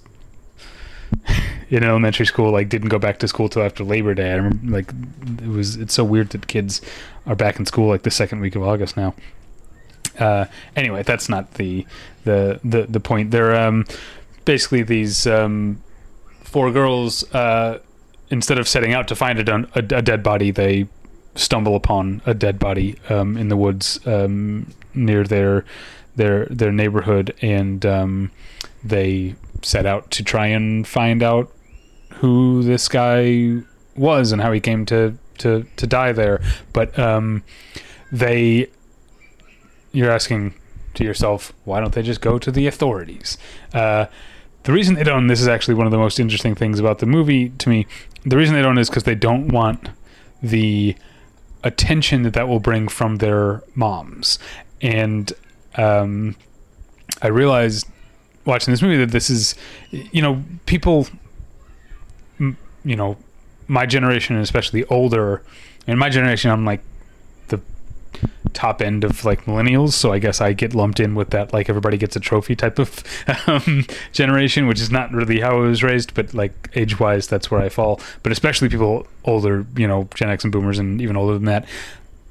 in 1.70 1.82
elementary 1.82 2.26
school, 2.26 2.52
like 2.52 2.68
didn't 2.68 2.90
go 2.90 2.98
back 2.98 3.18
to 3.20 3.28
school 3.28 3.48
till 3.48 3.62
after 3.62 3.82
Labor 3.82 4.14
Day. 4.14 4.32
I 4.32 4.36
remember 4.36 4.70
like 4.70 4.92
it 5.42 5.48
was. 5.48 5.76
It's 5.76 5.94
so 5.94 6.04
weird 6.04 6.30
that 6.30 6.46
kids 6.46 6.80
are 7.26 7.34
back 7.34 7.58
in 7.58 7.66
school 7.66 7.88
like 7.88 8.02
the 8.02 8.10
second 8.10 8.40
week 8.40 8.54
of 8.54 8.62
August 8.62 8.96
now. 8.96 9.14
Uh, 10.18 10.46
anyway, 10.76 11.02
that's 11.02 11.28
not 11.28 11.54
the 11.54 11.86
the 12.24 12.60
the, 12.62 12.82
the 12.82 13.00
point. 13.00 13.30
They're 13.30 13.56
um, 13.56 13.86
basically 14.44 14.82
these 14.82 15.26
um, 15.26 15.82
four 16.42 16.70
girls. 16.70 17.24
Uh, 17.34 17.80
instead 18.30 18.58
of 18.58 18.68
setting 18.68 18.92
out 18.92 19.08
to 19.08 19.16
find 19.16 19.48
a, 19.48 19.54
a, 19.74 19.78
a 19.78 20.02
dead 20.02 20.22
body, 20.22 20.50
they 20.50 20.86
stumble 21.38 21.76
upon 21.76 22.20
a 22.26 22.34
dead 22.34 22.58
body 22.58 22.98
um, 23.08 23.36
in 23.36 23.48
the 23.48 23.56
woods 23.56 24.00
um, 24.06 24.72
near 24.94 25.24
their 25.24 25.64
their 26.16 26.46
their 26.46 26.72
neighborhood, 26.72 27.34
and 27.40 27.86
um, 27.86 28.30
they 28.84 29.34
set 29.62 29.86
out 29.86 30.10
to 30.10 30.22
try 30.22 30.46
and 30.46 30.86
find 30.86 31.22
out 31.22 31.50
who 32.14 32.62
this 32.62 32.88
guy 32.88 33.62
was 33.96 34.32
and 34.32 34.42
how 34.42 34.52
he 34.52 34.60
came 34.60 34.84
to 34.86 35.16
to 35.38 35.64
to 35.76 35.86
die 35.86 36.12
there. 36.12 36.40
But 36.72 36.98
um, 36.98 37.44
they, 38.10 38.68
you're 39.92 40.10
asking 40.10 40.54
to 40.94 41.04
yourself, 41.04 41.52
why 41.64 41.80
don't 41.80 41.94
they 41.94 42.02
just 42.02 42.20
go 42.20 42.38
to 42.38 42.50
the 42.50 42.66
authorities? 42.66 43.38
Uh, 43.72 44.06
the 44.64 44.72
reason 44.72 44.96
they 44.96 45.04
don't, 45.04 45.28
this 45.28 45.40
is 45.40 45.48
actually 45.48 45.74
one 45.74 45.86
of 45.86 45.92
the 45.92 45.98
most 45.98 46.18
interesting 46.18 46.54
things 46.54 46.80
about 46.80 46.98
the 46.98 47.06
movie 47.06 47.50
to 47.50 47.68
me. 47.68 47.86
The 48.24 48.36
reason 48.36 48.54
they 48.54 48.62
don't 48.62 48.78
is 48.78 48.90
because 48.90 49.04
they 49.04 49.14
don't 49.14 49.48
want 49.48 49.90
the 50.42 50.96
attention 51.64 52.22
that 52.22 52.34
that 52.34 52.48
will 52.48 52.60
bring 52.60 52.88
from 52.88 53.16
their 53.16 53.62
moms. 53.74 54.38
And 54.80 55.32
um, 55.76 56.36
I 57.22 57.28
realized 57.28 57.86
watching 58.44 58.72
this 58.72 58.82
movie 58.82 58.96
that 58.96 59.10
this 59.10 59.28
is, 59.30 59.54
you 59.90 60.22
know, 60.22 60.42
people, 60.66 61.06
you 62.38 62.56
know, 62.96 63.16
my 63.66 63.86
generation, 63.86 64.36
especially 64.36 64.84
older, 64.86 65.42
in 65.86 65.98
my 65.98 66.08
generation, 66.08 66.50
I'm 66.50 66.64
like 66.64 66.80
top 68.52 68.82
end 68.82 69.04
of 69.04 69.24
like 69.24 69.44
millennials, 69.44 69.92
so 69.92 70.12
I 70.12 70.18
guess 70.18 70.40
I 70.40 70.52
get 70.52 70.74
lumped 70.74 71.00
in 71.00 71.14
with 71.14 71.30
that 71.30 71.52
like 71.52 71.68
everybody 71.68 71.96
gets 71.96 72.16
a 72.16 72.20
trophy 72.20 72.56
type 72.56 72.78
of 72.78 73.02
um, 73.46 73.86
generation, 74.12 74.66
which 74.66 74.80
is 74.80 74.90
not 74.90 75.12
really 75.12 75.40
how 75.40 75.56
I 75.56 75.60
was 75.60 75.82
raised, 75.82 76.14
but 76.14 76.34
like 76.34 76.70
age 76.74 76.98
wise, 76.98 77.28
that's 77.28 77.50
where 77.50 77.60
I 77.60 77.68
fall. 77.68 78.00
But 78.22 78.32
especially 78.32 78.68
people 78.68 79.06
older, 79.24 79.66
you 79.76 79.86
know, 79.86 80.08
Gen 80.14 80.30
X 80.30 80.44
and 80.44 80.52
Boomers, 80.52 80.78
and 80.78 81.00
even 81.00 81.16
older 81.16 81.34
than 81.34 81.46
that, 81.46 81.66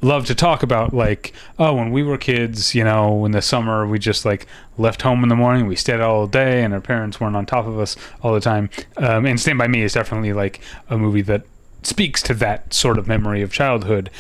love 0.02 0.26
to 0.28 0.36
talk 0.36 0.62
about 0.62 0.94
like 0.94 1.34
oh 1.58 1.74
when 1.74 1.92
we 1.92 2.04
were 2.04 2.18
kids 2.18 2.76
you 2.76 2.84
know 2.84 3.26
in 3.26 3.32
the 3.32 3.42
summer 3.42 3.88
we 3.88 3.98
just 3.98 4.26
like 4.26 4.46
left 4.78 5.02
home 5.02 5.24
in 5.24 5.30
the 5.30 5.36
morning 5.36 5.66
we 5.66 5.76
stayed 5.76 5.96
out 5.96 6.02
all 6.02 6.28
day 6.28 6.64
and 6.64 6.74
our 6.74 6.82
parents 6.82 7.20
weren't 7.20 7.36
on 7.36 7.46
top 7.46 7.66
of 7.66 7.80
us 7.80 7.98
all 8.22 8.34
the 8.34 8.40
time 8.40 8.70
um, 8.98 9.26
and 9.26 9.40
stand 9.40 9.58
by 9.58 9.68
me 9.68 9.82
is 9.82 9.94
definitely 9.94 10.34
like 10.34 10.62
a 10.90 10.98
movie 10.98 11.24
that 11.24 11.42
speaks 11.82 12.22
to 12.22 12.34
that 12.36 12.72
sort 12.74 13.00
of 13.00 13.08
memory 13.08 13.42
of 13.42 13.52
childhood 13.52 14.12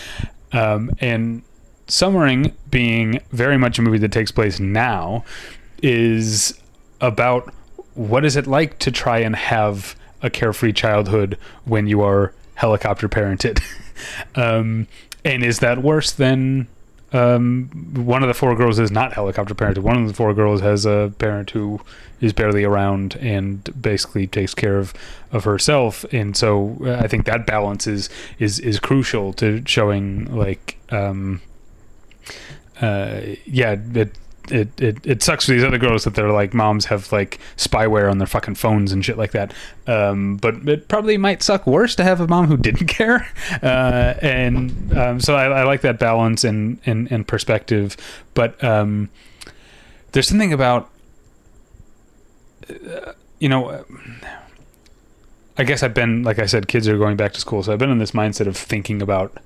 um, 0.51 0.89
and 0.99 1.43
summering 1.87 2.53
being 2.69 3.19
very 3.31 3.57
much 3.57 3.79
a 3.79 3.81
movie 3.81 3.97
that 3.97 4.11
takes 4.11 4.31
place 4.31 4.59
now 4.59 5.23
is 5.81 6.59
about 7.01 7.53
what 7.93 8.25
is 8.25 8.35
it 8.35 8.47
like 8.47 8.77
to 8.79 8.91
try 8.91 9.19
and 9.19 9.35
have 9.35 9.95
a 10.21 10.29
carefree 10.29 10.73
childhood 10.73 11.37
when 11.65 11.87
you 11.87 12.01
are 12.01 12.33
helicopter 12.55 13.07
parented 13.07 13.61
um, 14.35 14.87
and 15.23 15.43
is 15.43 15.59
that 15.59 15.81
worse 15.81 16.11
than 16.11 16.67
um, 17.13 17.69
one 17.95 18.21
of 18.21 18.27
the 18.27 18.33
four 18.33 18.55
girls 18.55 18.79
is 18.79 18.91
not 18.91 19.13
helicopter 19.13 19.55
parented? 19.55 19.79
One 19.79 20.01
of 20.01 20.07
the 20.07 20.13
four 20.13 20.33
girls 20.33 20.61
has 20.61 20.85
a 20.85 21.13
parent 21.17 21.51
who 21.51 21.81
is 22.19 22.33
barely 22.33 22.63
around 22.63 23.15
and 23.17 23.63
basically 23.81 24.27
takes 24.27 24.53
care 24.53 24.77
of, 24.77 24.93
of 25.31 25.43
herself. 25.45 26.05
And 26.11 26.35
so 26.35 26.77
uh, 26.81 26.95
I 26.95 27.07
think 27.07 27.25
that 27.25 27.45
balance 27.45 27.87
is 27.87 28.09
is 28.39 28.59
is 28.59 28.79
crucial 28.79 29.33
to 29.33 29.63
showing 29.65 30.33
like 30.35 30.77
um, 30.89 31.41
uh, 32.81 33.21
yeah 33.45 33.75
it, 33.93 34.17
it, 34.51 34.81
it, 34.81 35.05
it 35.05 35.23
sucks 35.23 35.45
for 35.45 35.51
these 35.51 35.63
other 35.63 35.77
girls 35.77 36.03
that 36.03 36.15
their 36.15 36.31
like 36.31 36.53
moms 36.53 36.85
have 36.85 37.11
like 37.11 37.39
spyware 37.57 38.09
on 38.09 38.17
their 38.17 38.27
fucking 38.27 38.55
phones 38.55 38.91
and 38.91 39.03
shit 39.03 39.17
like 39.17 39.31
that. 39.31 39.53
Um, 39.85 40.37
but 40.37 40.67
it 40.67 40.87
probably 40.87 41.17
might 41.17 41.43
suck 41.43 41.67
worse 41.67 41.95
to 41.95 42.03
have 42.03 42.19
a 42.19 42.27
mom 42.27 42.47
who 42.47 42.57
didn't 42.57 42.87
care. 42.87 43.27
Uh, 43.61 44.13
and 44.21 44.97
um, 44.97 45.19
so 45.19 45.35
I, 45.35 45.45
I, 45.45 45.63
like 45.63 45.81
that 45.81 45.99
balance 45.99 46.43
and, 46.43 46.79
and, 46.85 47.11
and 47.11 47.27
perspective. 47.27 47.97
But 48.33 48.61
um, 48.63 49.09
there's 50.11 50.27
something 50.27 50.53
about, 50.53 50.89
uh, 52.69 53.13
you 53.39 53.49
know, 53.49 53.85
I 55.57 55.63
guess 55.63 55.83
I've 55.83 55.93
been, 55.93 56.23
like 56.23 56.39
I 56.39 56.45
said, 56.45 56.67
kids 56.67 56.87
are 56.87 56.97
going 56.97 57.17
back 57.17 57.33
to 57.33 57.39
school. 57.39 57.63
So 57.63 57.73
I've 57.73 57.79
been 57.79 57.91
in 57.91 57.97
this 57.97 58.11
mindset 58.11 58.47
of 58.47 58.55
thinking 58.55 59.01
about 59.01 59.37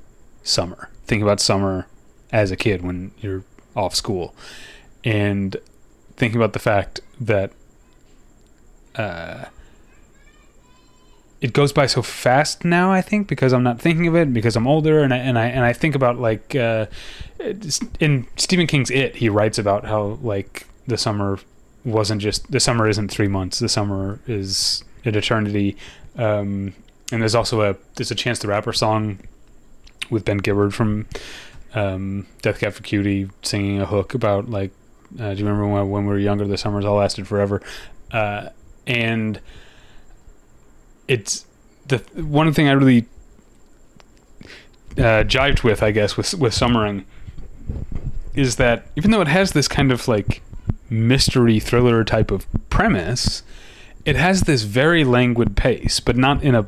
summer, 0.43 0.89
thinking 1.05 1.23
about 1.23 1.39
summer 1.39 1.88
as 2.31 2.51
a 2.51 2.55
kid 2.55 2.81
when 2.81 3.11
you're 3.19 3.43
off 3.75 3.95
school 3.95 4.35
and 5.03 5.57
thinking 6.15 6.39
about 6.39 6.53
the 6.53 6.59
fact 6.59 7.00
that 7.19 7.51
uh, 8.95 9.45
it 11.41 11.53
goes 11.53 11.73
by 11.73 11.88
so 11.88 12.01
fast 12.01 12.63
now. 12.63 12.91
I 12.91 13.01
think 13.01 13.27
because 13.27 13.53
I'm 13.53 13.63
not 13.63 13.81
thinking 13.81 14.07
of 14.07 14.15
it 14.15 14.33
because 14.33 14.55
I'm 14.55 14.67
older 14.67 15.01
and 15.01 15.13
I 15.13 15.17
and 15.17 15.39
I 15.39 15.47
and 15.47 15.65
I 15.65 15.73
think 15.73 15.95
about 15.95 16.19
like 16.19 16.55
uh, 16.55 16.85
in 18.00 18.27
Stephen 18.35 18.67
King's 18.67 18.91
It, 18.91 19.15
he 19.15 19.29
writes 19.29 19.57
about 19.57 19.85
how 19.85 20.19
like 20.21 20.67
the 20.88 20.97
summer 20.97 21.39
wasn't 21.83 22.21
just 22.21 22.51
the 22.51 22.59
summer 22.59 22.88
isn't 22.88 23.09
three 23.09 23.27
months. 23.27 23.59
The 23.59 23.69
summer 23.69 24.19
is 24.27 24.83
an 25.03 25.15
eternity. 25.15 25.75
Um, 26.15 26.73
and 27.11 27.21
there's 27.21 27.35
also 27.35 27.61
a 27.61 27.75
there's 27.95 28.11
a 28.11 28.15
Chance 28.15 28.39
the 28.39 28.47
Rapper 28.47 28.73
song 28.73 29.19
with 30.09 30.25
Ben 30.25 30.38
Gibbard 30.38 30.73
from 30.73 31.07
um, 31.73 32.27
Death 32.41 32.59
Cab 32.59 32.73
for 32.73 32.83
Cutie 32.83 33.29
singing 33.41 33.79
a 33.79 33.85
hook 33.85 34.13
about 34.13 34.49
like 34.49 34.71
uh, 35.19 35.33
do 35.33 35.39
you 35.39 35.45
remember 35.45 35.67
when, 35.67 35.89
when 35.89 36.05
we 36.05 36.13
were 36.13 36.19
younger? 36.19 36.47
The 36.47 36.57
summers 36.57 36.85
all 36.85 36.97
lasted 36.97 37.27
forever, 37.27 37.61
uh, 38.11 38.49
and 38.87 39.39
it's 41.07 41.45
the 41.87 41.97
one 42.15 42.53
thing 42.53 42.67
I 42.67 42.71
really 42.71 43.05
uh, 44.97 45.23
jived 45.23 45.63
with, 45.63 45.83
I 45.83 45.91
guess, 45.91 46.15
with 46.17 46.33
with 46.35 46.53
summering 46.53 47.05
is 48.33 48.55
that 48.55 48.87
even 48.95 49.11
though 49.11 49.21
it 49.21 49.27
has 49.27 49.51
this 49.51 49.67
kind 49.67 49.91
of 49.91 50.07
like 50.07 50.41
mystery 50.89 51.59
thriller 51.59 52.03
type 52.03 52.31
of 52.31 52.45
premise, 52.69 53.43
it 54.05 54.15
has 54.15 54.41
this 54.41 54.63
very 54.63 55.03
languid 55.03 55.57
pace, 55.57 55.99
but 55.99 56.15
not 56.15 56.41
in 56.43 56.55
a 56.55 56.65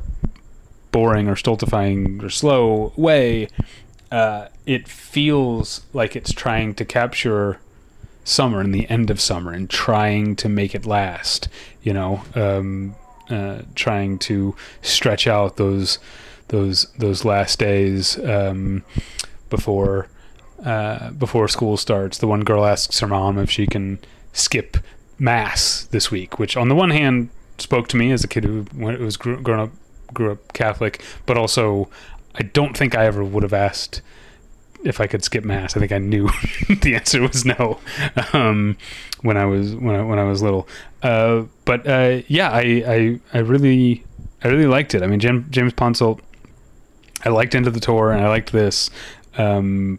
boring 0.92 1.28
or 1.28 1.36
stultifying 1.36 2.22
or 2.22 2.30
slow 2.30 2.92
way. 2.96 3.48
Uh, 4.14 4.48
it 4.64 4.86
feels 4.86 5.84
like 5.92 6.14
it's 6.14 6.32
trying 6.32 6.72
to 6.72 6.84
capture 6.84 7.58
summer 8.22 8.60
and 8.60 8.72
the 8.72 8.88
end 8.88 9.10
of 9.10 9.20
summer 9.20 9.50
and 9.50 9.68
trying 9.68 10.36
to 10.36 10.48
make 10.48 10.72
it 10.72 10.86
last. 10.86 11.48
You 11.82 11.94
know, 11.94 12.22
um, 12.36 12.94
uh, 13.28 13.62
trying 13.74 14.20
to 14.20 14.54
stretch 14.82 15.26
out 15.26 15.56
those 15.56 15.98
those 16.46 16.86
those 16.96 17.24
last 17.24 17.58
days 17.58 18.16
um, 18.24 18.84
before 19.50 20.06
uh, 20.64 21.10
before 21.10 21.48
school 21.48 21.76
starts. 21.76 22.18
The 22.18 22.28
one 22.28 22.44
girl 22.44 22.64
asks 22.64 23.00
her 23.00 23.08
mom 23.08 23.36
if 23.36 23.50
she 23.50 23.66
can 23.66 23.98
skip 24.32 24.76
mass 25.18 25.86
this 25.86 26.12
week, 26.12 26.38
which 26.38 26.56
on 26.56 26.68
the 26.68 26.76
one 26.76 26.90
hand 26.90 27.30
spoke 27.58 27.88
to 27.88 27.96
me 27.96 28.12
as 28.12 28.22
a 28.22 28.28
kid 28.28 28.44
who 28.44 28.64
was 28.76 29.16
grown 29.16 29.58
up 29.58 29.70
grew 30.14 30.30
up 30.32 30.52
Catholic, 30.52 31.02
but 31.26 31.36
also 31.36 31.90
I 32.34 32.42
don't 32.42 32.76
think 32.76 32.94
I 32.94 33.06
ever 33.06 33.24
would 33.24 33.42
have 33.42 33.52
asked 33.52 34.02
if 34.84 35.00
I 35.00 35.06
could 35.06 35.24
skip 35.24 35.44
mass. 35.44 35.76
I 35.76 35.80
think 35.80 35.92
I 35.92 35.98
knew 35.98 36.28
the 36.82 36.94
answer 36.94 37.22
was 37.22 37.44
no 37.44 37.80
um, 38.32 38.76
when 39.22 39.36
I 39.36 39.46
was 39.46 39.74
when 39.74 39.96
I 39.96 40.02
when 40.02 40.18
I 40.18 40.24
was 40.24 40.42
little. 40.42 40.68
Uh, 41.02 41.44
but 41.64 41.86
uh, 41.86 42.22
yeah, 42.28 42.50
I, 42.50 42.60
I 42.86 43.20
I 43.32 43.38
really 43.38 44.04
I 44.42 44.48
really 44.48 44.66
liked 44.66 44.94
it. 44.94 45.02
I 45.02 45.06
mean, 45.06 45.20
Jim, 45.20 45.46
James 45.50 45.72
Ponsoldt. 45.72 46.20
I 47.24 47.30
liked 47.30 47.54
of 47.54 47.72
the 47.72 47.80
Tour, 47.80 48.12
and 48.12 48.22
I 48.22 48.28
liked 48.28 48.52
this. 48.52 48.90
Um, 49.38 49.98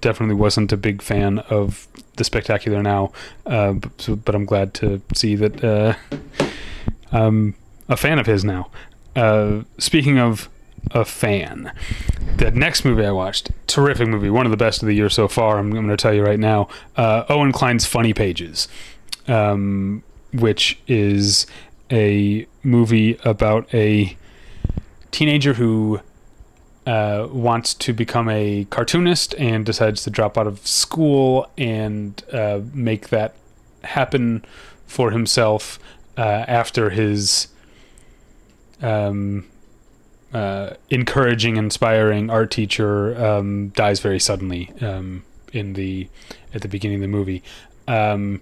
definitely 0.00 0.36
wasn't 0.36 0.72
a 0.72 0.76
big 0.76 1.02
fan 1.02 1.40
of 1.50 1.88
the 2.16 2.22
Spectacular 2.22 2.82
Now, 2.82 3.12
uh, 3.46 3.72
but, 3.72 4.24
but, 4.24 4.34
I'm 4.36 4.44
glad 4.44 4.72
to 4.74 5.02
see 5.14 5.34
that 5.34 5.64
uh, 5.64 5.94
I'm 7.10 7.56
a 7.88 7.96
fan 7.96 8.20
of 8.20 8.26
his 8.26 8.44
now. 8.44 8.70
Uh, 9.16 9.62
speaking 9.78 10.18
of 10.18 10.48
a 10.90 11.04
fan. 11.04 11.72
The 12.36 12.50
next 12.50 12.84
movie 12.84 13.04
I 13.04 13.10
watched, 13.10 13.50
terrific 13.66 14.08
movie, 14.08 14.30
one 14.30 14.46
of 14.46 14.50
the 14.50 14.56
best 14.56 14.82
of 14.82 14.86
the 14.86 14.94
year 14.94 15.10
so 15.10 15.28
far. 15.28 15.58
I'm, 15.58 15.66
I'm 15.66 15.72
going 15.72 15.88
to 15.88 15.96
tell 15.96 16.14
you 16.14 16.24
right 16.24 16.38
now. 16.38 16.68
Uh, 16.96 17.24
Owen 17.28 17.52
Kline's 17.52 17.84
Funny 17.84 18.14
Pages, 18.14 18.68
um, 19.26 20.02
which 20.32 20.78
is 20.86 21.46
a 21.90 22.46
movie 22.62 23.18
about 23.24 23.72
a 23.74 24.16
teenager 25.10 25.54
who 25.54 26.00
uh, 26.86 27.28
wants 27.30 27.74
to 27.74 27.92
become 27.92 28.28
a 28.28 28.66
cartoonist 28.70 29.34
and 29.34 29.66
decides 29.66 30.02
to 30.04 30.10
drop 30.10 30.38
out 30.38 30.46
of 30.46 30.66
school 30.66 31.50
and 31.58 32.24
uh, 32.32 32.60
make 32.72 33.08
that 33.08 33.34
happen 33.84 34.44
for 34.86 35.10
himself 35.10 35.78
uh, 36.16 36.44
after 36.48 36.90
his 36.90 37.48
um, 38.80 39.44
uh, 40.32 40.74
encouraging, 40.90 41.56
inspiring 41.56 42.30
art 42.30 42.50
teacher 42.50 43.18
um, 43.24 43.68
dies 43.70 44.00
very 44.00 44.20
suddenly 44.20 44.72
um, 44.80 45.24
in 45.52 45.72
the 45.72 46.08
at 46.54 46.62
the 46.62 46.68
beginning 46.68 46.96
of 46.96 47.02
the 47.02 47.08
movie, 47.08 47.42
um, 47.86 48.40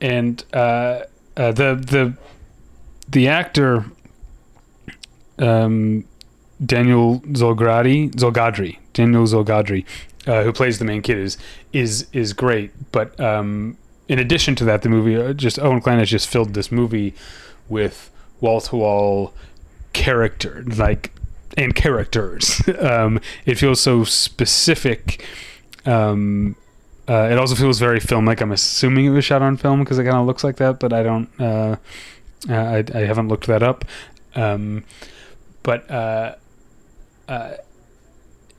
and 0.00 0.44
uh, 0.52 1.00
uh, 1.36 1.52
the 1.52 1.74
the 1.74 2.14
the 3.08 3.28
actor 3.28 3.84
um, 5.38 6.04
Daniel 6.64 7.20
Zolgradi 7.20 8.12
Zolghadri 8.12 8.78
Daniel 8.92 9.24
Zolghadri 9.24 9.84
uh, 10.26 10.42
who 10.42 10.52
plays 10.52 10.78
the 10.78 10.84
main 10.84 11.02
kid 11.02 11.18
is 11.18 11.38
is 11.72 12.06
is 12.12 12.32
great, 12.32 12.70
but 12.92 13.18
um, 13.20 13.76
in 14.08 14.18
addition 14.18 14.54
to 14.56 14.64
that, 14.64 14.82
the 14.82 14.88
movie 14.88 15.16
uh, 15.16 15.32
just 15.32 15.58
Owen 15.58 15.80
Kline 15.80 15.98
has 15.98 16.10
just 16.10 16.28
filled 16.28 16.54
this 16.54 16.70
movie 16.70 17.14
with 17.68 18.10
wall 18.40 18.60
to 18.60 18.76
wall 18.76 19.32
character, 19.92 20.64
like 20.76 21.12
and 21.56 21.74
characters. 21.74 22.62
um, 22.78 23.20
it 23.46 23.56
feels 23.56 23.80
so 23.80 24.04
specific. 24.04 25.24
Um, 25.86 26.56
uh, 27.08 27.28
it 27.30 27.38
also 27.38 27.54
feels 27.54 27.78
very 27.78 28.00
film 28.00 28.24
like. 28.24 28.40
I'm 28.40 28.52
assuming 28.52 29.06
it 29.06 29.10
was 29.10 29.24
shot 29.24 29.42
on 29.42 29.56
film 29.56 29.80
because 29.80 29.98
it 29.98 30.04
kind 30.04 30.16
of 30.16 30.26
looks 30.26 30.44
like 30.44 30.56
that, 30.56 30.78
but 30.78 30.92
I 30.92 31.02
don't. 31.02 31.28
Uh, 31.40 31.76
uh, 32.48 32.54
I, 32.54 32.84
I 32.94 33.00
haven't 33.00 33.28
looked 33.28 33.46
that 33.48 33.62
up. 33.62 33.84
Um, 34.34 34.84
but 35.62 35.90
uh, 35.90 36.36
uh, 37.28 37.54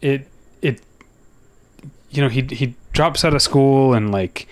it 0.01 0.27
it 0.61 0.81
you 2.09 2.21
know 2.21 2.29
he 2.29 2.41
he 2.41 2.75
drops 2.93 3.23
out 3.23 3.33
of 3.33 3.41
school 3.41 3.93
and 3.93 4.11
like 4.11 4.47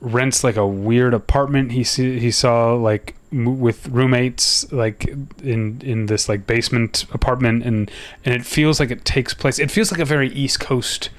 rents 0.00 0.44
like 0.44 0.56
a 0.56 0.66
weird 0.66 1.14
apartment 1.14 1.72
he 1.72 1.82
see, 1.82 2.18
he 2.18 2.30
saw 2.30 2.74
like 2.74 3.16
with 3.44 3.88
roommates 3.88 4.70
like 4.72 5.06
in 5.42 5.80
in 5.82 6.06
this 6.06 6.28
like 6.28 6.46
basement 6.46 7.04
apartment 7.12 7.62
and 7.64 7.90
and 8.24 8.34
it 8.34 8.46
feels 8.46 8.80
like 8.80 8.90
it 8.90 9.04
takes 9.04 9.34
place 9.34 9.58
it 9.58 9.70
feels 9.70 9.90
like 9.90 10.00
a 10.00 10.04
very 10.04 10.30
east 10.30 10.58
coast 10.58 11.10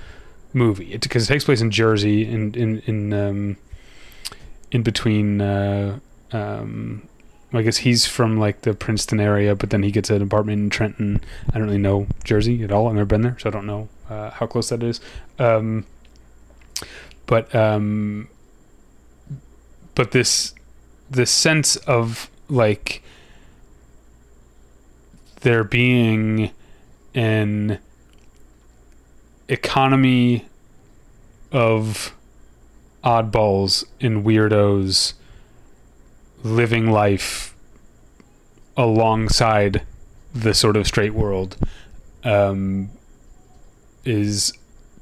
movie 0.54 0.98
because 0.98 1.24
it, 1.24 1.30
it, 1.30 1.34
takes 1.34 1.44
place 1.44 1.62
in 1.62 1.70
jersey 1.70 2.28
in 2.28 2.54
in 2.56 2.80
in 2.86 3.14
um 3.14 3.58
in 4.72 4.82
between 4.82 5.42
uh 5.42 6.00
um 6.32 7.08
I 7.54 7.62
guess 7.62 7.78
he's 7.78 8.06
from 8.06 8.38
like 8.38 8.62
the 8.62 8.74
Princeton 8.74 9.22
area, 9.22 9.56
but 9.56 9.70
then 9.70 9.82
he 9.82 9.90
gets 9.90 10.10
an 10.10 10.22
apartment 10.22 10.60
in 10.60 10.70
Trenton. 10.70 11.22
I 11.54 11.58
don't 11.58 11.68
really 11.68 11.78
know 11.78 12.08
Jersey 12.26 12.62
at 12.64 12.74
all. 12.74 12.90
I've 12.90 12.96
never 12.96 13.06
been 13.06 13.22
there, 13.22 13.38
so 13.40 13.50
I 13.50 13.54
don't 13.54 13.66
know 13.66 13.88
uh, 14.10 14.32
how 14.32 14.48
close 14.48 14.68
that 14.68 14.84
is. 14.84 15.00
Um, 15.40 15.86
but 17.26 17.54
um, 17.56 18.28
but 19.96 20.12
this 20.12 20.54
this 21.10 21.32
sense 21.32 21.76
of 21.78 22.30
like 22.50 23.02
there 25.41 25.63
being 25.63 26.52
an 27.13 27.80
economy 29.48 30.46
of 31.52 32.13
oddballs 33.04 33.86
and 34.02 34.26
weirdos 34.26 35.13
living 36.43 36.91
life 36.91 37.56
alongside 38.76 39.84
the 40.34 40.54
sort 40.54 40.76
of 40.76 40.86
straight 40.86 41.13
world 41.13 41.58
um, 42.24 42.89
is 44.04 44.54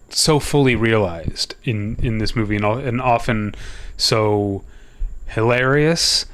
so 0.09 0.39
fully 0.39 0.75
realized 0.75 1.55
in 1.63 1.97
in 2.01 2.19
this 2.19 2.35
movie 2.35 2.55
and, 2.55 2.65
and 2.65 3.01
often 3.01 3.53
so 3.97 4.63
hilarious 5.27 6.25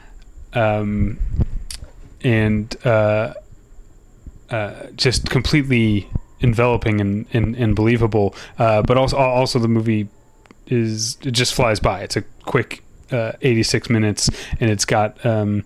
um, 0.54 1.20
and 2.24 2.76
uh, 2.86 3.34
uh, 4.50 4.88
just 4.96 5.30
completely 5.30 6.10
enveloping 6.42 7.00
and, 7.00 7.26
and, 7.34 7.56
and 7.56 7.76
believable. 7.76 8.36
Uh, 8.58 8.82
but 8.82 8.98
also 8.98 9.18
also 9.18 9.60
the 9.60 9.68
movie 9.68 10.08
is 10.68 11.18
it 11.24 11.32
just 11.32 11.54
flies 11.54 11.80
by. 11.80 12.02
It's 12.02 12.16
a 12.16 12.22
quick 12.44 12.84
uh, 13.12 13.34
86 13.42 13.90
minutes, 13.90 14.30
and 14.60 14.70
it's 14.70 14.86
got 14.86 15.24
um, 15.26 15.66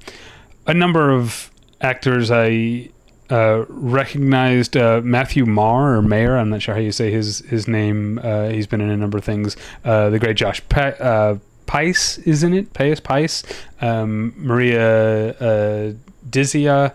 a 0.65 0.73
number 0.73 1.11
of 1.11 1.51
actors 1.81 2.31
I 2.31 2.89
uh, 3.29 3.65
recognized 3.67 4.77
uh, 4.77 5.01
Matthew 5.03 5.45
Marr 5.45 5.95
or 5.95 6.01
Mayer. 6.01 6.37
I'm 6.37 6.49
not 6.49 6.61
sure 6.61 6.75
how 6.75 6.81
you 6.81 6.91
say 6.91 7.11
his 7.11 7.39
his 7.39 7.67
name. 7.67 8.19
Uh, 8.21 8.49
he's 8.49 8.67
been 8.67 8.81
in 8.81 8.89
a 8.89 8.97
number 8.97 9.17
of 9.17 9.23
things. 9.23 9.55
Uh, 9.83 10.09
the 10.09 10.19
great 10.19 10.37
Josh 10.37 10.61
Pe- 10.69 10.97
uh, 10.99 11.37
Pice 11.65 12.17
is 12.19 12.43
in 12.43 12.53
it. 12.53 12.73
Pius 12.73 12.99
Pice. 12.99 13.43
Um, 13.81 14.33
Maria 14.37 15.31
uh, 15.31 15.93
Dizzia 16.29 16.93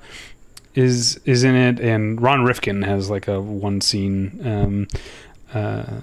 is 0.75 1.21
is 1.25 1.45
in 1.45 1.55
it, 1.55 1.81
and 1.81 2.21
Ron 2.21 2.45
Rifkin 2.45 2.83
has 2.83 3.11
like 3.11 3.29
a 3.29 3.41
one 3.41 3.81
scene 3.81 4.41
um, 4.45 4.89
uh, 5.53 6.01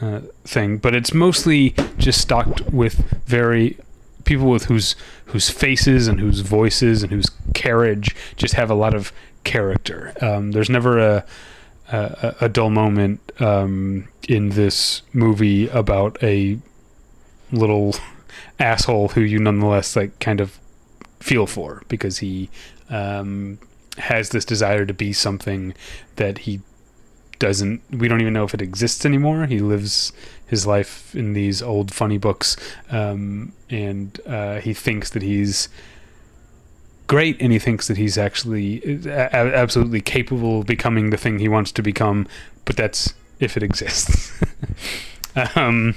uh, 0.00 0.20
thing, 0.44 0.78
but 0.78 0.94
it's 0.94 1.14
mostly 1.14 1.74
just 1.98 2.20
stocked 2.20 2.62
with 2.72 3.22
very 3.26 3.78
people 4.24 4.48
with 4.48 4.64
whose 4.64 4.96
whose 5.26 5.50
faces 5.50 6.08
and 6.08 6.20
whose 6.20 6.40
voices 6.40 7.02
and 7.02 7.12
whose 7.12 7.30
carriage 7.54 8.14
just 8.36 8.54
have 8.54 8.70
a 8.70 8.74
lot 8.74 8.94
of 8.94 9.12
character. 9.44 10.14
Um, 10.20 10.52
there's 10.52 10.70
never 10.70 10.98
a 10.98 11.24
a, 11.92 12.34
a 12.42 12.48
dull 12.48 12.70
moment 12.70 13.20
um, 13.40 14.08
in 14.28 14.50
this 14.50 15.02
movie 15.12 15.68
about 15.68 16.22
a 16.22 16.58
little 17.54 17.94
asshole 18.58 19.08
who 19.08 19.20
you 19.20 19.38
nonetheless 19.38 19.96
like 19.96 20.18
kind 20.20 20.40
of 20.40 20.58
feel 21.20 21.46
for 21.46 21.82
because 21.88 22.18
he 22.18 22.50
um, 22.90 23.58
has 23.98 24.30
this 24.30 24.44
desire 24.44 24.84
to 24.84 24.94
be 24.94 25.12
something 25.12 25.74
that 26.16 26.38
he 26.38 26.60
doesn't 27.38 27.82
we 27.90 28.06
don't 28.06 28.20
even 28.20 28.32
know 28.32 28.44
if 28.44 28.54
it 28.54 28.62
exists 28.62 29.04
anymore. 29.04 29.46
He 29.46 29.60
lives 29.60 30.12
his 30.46 30.66
life 30.66 31.14
in 31.14 31.32
these 31.32 31.62
old 31.62 31.92
funny 31.92 32.18
books 32.18 32.56
um, 32.90 33.52
and 33.70 34.20
uh, 34.26 34.60
he 34.60 34.74
thinks 34.74 35.10
that 35.10 35.22
he's 35.22 35.68
great 37.06 37.40
and 37.40 37.52
he 37.52 37.58
thinks 37.58 37.88
that 37.88 37.96
he's 37.96 38.16
actually 38.16 38.80
a- 39.06 39.34
absolutely 39.34 40.00
capable 40.00 40.60
of 40.60 40.66
becoming 40.66 41.10
the 41.10 41.16
thing 41.16 41.38
he 41.38 41.48
wants 41.48 41.72
to 41.72 41.82
become 41.82 42.26
but 42.64 42.76
that's 42.76 43.14
if 43.40 43.56
it 43.56 43.62
exists. 43.62 44.32
Um, 45.56 45.96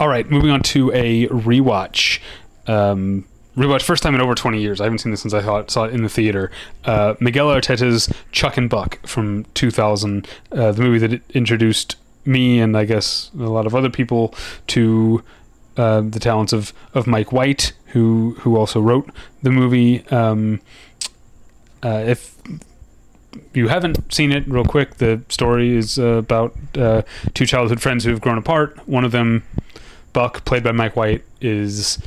All 0.00 0.08
right, 0.08 0.28
moving 0.30 0.48
on 0.48 0.62
to 0.62 0.90
a 0.92 1.26
rewatch. 1.26 2.20
Um, 2.66 3.26
rewatch 3.54 3.82
first 3.82 4.02
time 4.02 4.14
in 4.14 4.22
over 4.22 4.34
20 4.34 4.58
years. 4.58 4.80
I 4.80 4.84
haven't 4.84 5.00
seen 5.00 5.10
this 5.10 5.20
since 5.20 5.34
I 5.34 5.42
saw 5.42 5.58
it, 5.58 5.70
saw 5.70 5.84
it 5.84 5.92
in 5.92 6.02
the 6.02 6.08
theater. 6.08 6.50
Uh, 6.86 7.16
Miguel 7.20 7.48
Arteta's 7.48 8.10
Chuck 8.32 8.56
and 8.56 8.70
Buck 8.70 9.06
from 9.06 9.44
2000, 9.52 10.26
uh, 10.52 10.72
the 10.72 10.80
movie 10.80 11.06
that 11.06 11.30
introduced 11.32 11.96
me 12.24 12.60
and 12.60 12.78
I 12.78 12.86
guess 12.86 13.30
a 13.38 13.42
lot 13.42 13.66
of 13.66 13.74
other 13.74 13.90
people 13.90 14.34
to 14.68 15.22
uh, 15.76 16.00
the 16.00 16.18
talents 16.18 16.54
of, 16.54 16.72
of 16.94 17.06
Mike 17.06 17.30
White, 17.30 17.74
who 17.88 18.36
who 18.40 18.56
also 18.56 18.80
wrote 18.80 19.10
the 19.42 19.50
movie. 19.50 20.06
Um, 20.08 20.62
uh, 21.82 22.04
if 22.06 22.38
you 23.52 23.68
haven't 23.68 24.12
seen 24.12 24.32
it, 24.32 24.48
real 24.48 24.64
quick, 24.64 24.96
the 24.96 25.22
story 25.28 25.76
is 25.76 25.98
about 25.98 26.54
uh, 26.76 27.02
two 27.34 27.44
childhood 27.44 27.82
friends 27.82 28.04
who 28.04 28.10
have 28.10 28.22
grown 28.22 28.38
apart. 28.38 28.78
One 28.88 29.04
of 29.04 29.12
them, 29.12 29.44
Buck, 30.12 30.44
played 30.44 30.62
by 30.62 30.72
Mike 30.72 30.96
White, 30.96 31.24
is 31.40 31.98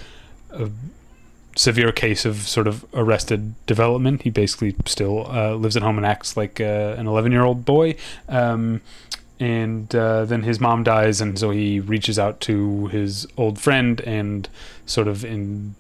a 0.52 0.70
severe 1.56 1.92
case 1.92 2.26
of 2.26 2.48
sort 2.48 2.68
of 2.68 2.86
arrested 2.94 3.54
development. 3.66 4.24
He 4.24 4.30
basically 4.30 4.76
still 4.86 5.28
uh, 5.32 5.56
lives 5.56 5.78
at 5.78 5.84
home 5.84 5.98
and 5.98 6.06
acts 6.06 6.36
like 6.36 6.60
uh, 6.60 6.96
an 6.98 7.08
11 7.08 7.32
year 7.32 7.44
old 7.44 7.66
boy. 7.66 7.96
Um, 8.28 8.82
and 9.40 9.94
uh, 9.96 10.26
then 10.26 10.44
his 10.44 10.60
mom 10.60 10.84
dies, 10.84 11.20
and 11.20 11.38
so 11.38 11.50
he 11.50 11.80
reaches 11.80 12.18
out 12.18 12.40
to 12.42 12.88
his 12.88 13.28
old 13.36 13.60
friend 13.60 14.00
and 14.02 14.48
sort 14.86 15.08
of 15.08 15.26
in, 15.26 15.76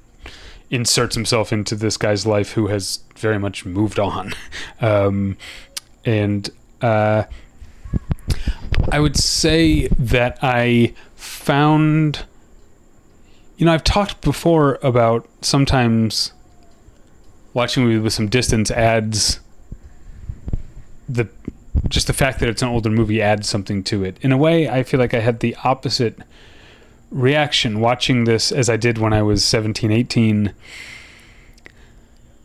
inserts 0.69 1.15
himself 1.15 1.53
into 1.53 1.75
this 1.75 1.95
guy's 1.95 2.25
life 2.25 2.53
who 2.53 2.67
has 2.67 2.99
very 3.15 3.39
much 3.39 3.65
moved 3.65 3.99
on. 3.99 4.33
Um, 4.81 5.37
and 6.03 6.49
uh, 6.81 7.23
I 8.91 8.99
would 8.99 9.15
say 9.15 9.87
that 9.87 10.37
I 10.41 10.93
found, 11.23 12.25
you 13.57 13.65
know, 13.65 13.73
I've 13.73 13.83
talked 13.83 14.21
before 14.21 14.77
about 14.83 15.27
sometimes 15.41 16.33
watching 17.53 17.83
a 17.83 17.85
movie 17.85 17.99
with 17.99 18.13
some 18.13 18.27
distance 18.27 18.71
adds 18.71 19.39
the 21.07 21.29
just 21.89 22.07
the 22.07 22.13
fact 22.13 22.39
that 22.39 22.49
it's 22.49 22.61
an 22.61 22.69
older 22.69 22.89
movie 22.89 23.21
adds 23.21 23.47
something 23.47 23.83
to 23.83 24.03
it. 24.03 24.17
In 24.21 24.31
a 24.31 24.37
way, 24.37 24.69
I 24.69 24.83
feel 24.83 24.99
like 24.99 25.13
I 25.13 25.19
had 25.19 25.39
the 25.39 25.55
opposite 25.63 26.17
reaction 27.09 27.79
watching 27.79 28.23
this 28.23 28.51
as 28.51 28.69
I 28.69 28.77
did 28.77 28.97
when 28.97 29.13
I 29.13 29.21
was 29.21 29.43
17, 29.43 29.91
18 29.91 30.53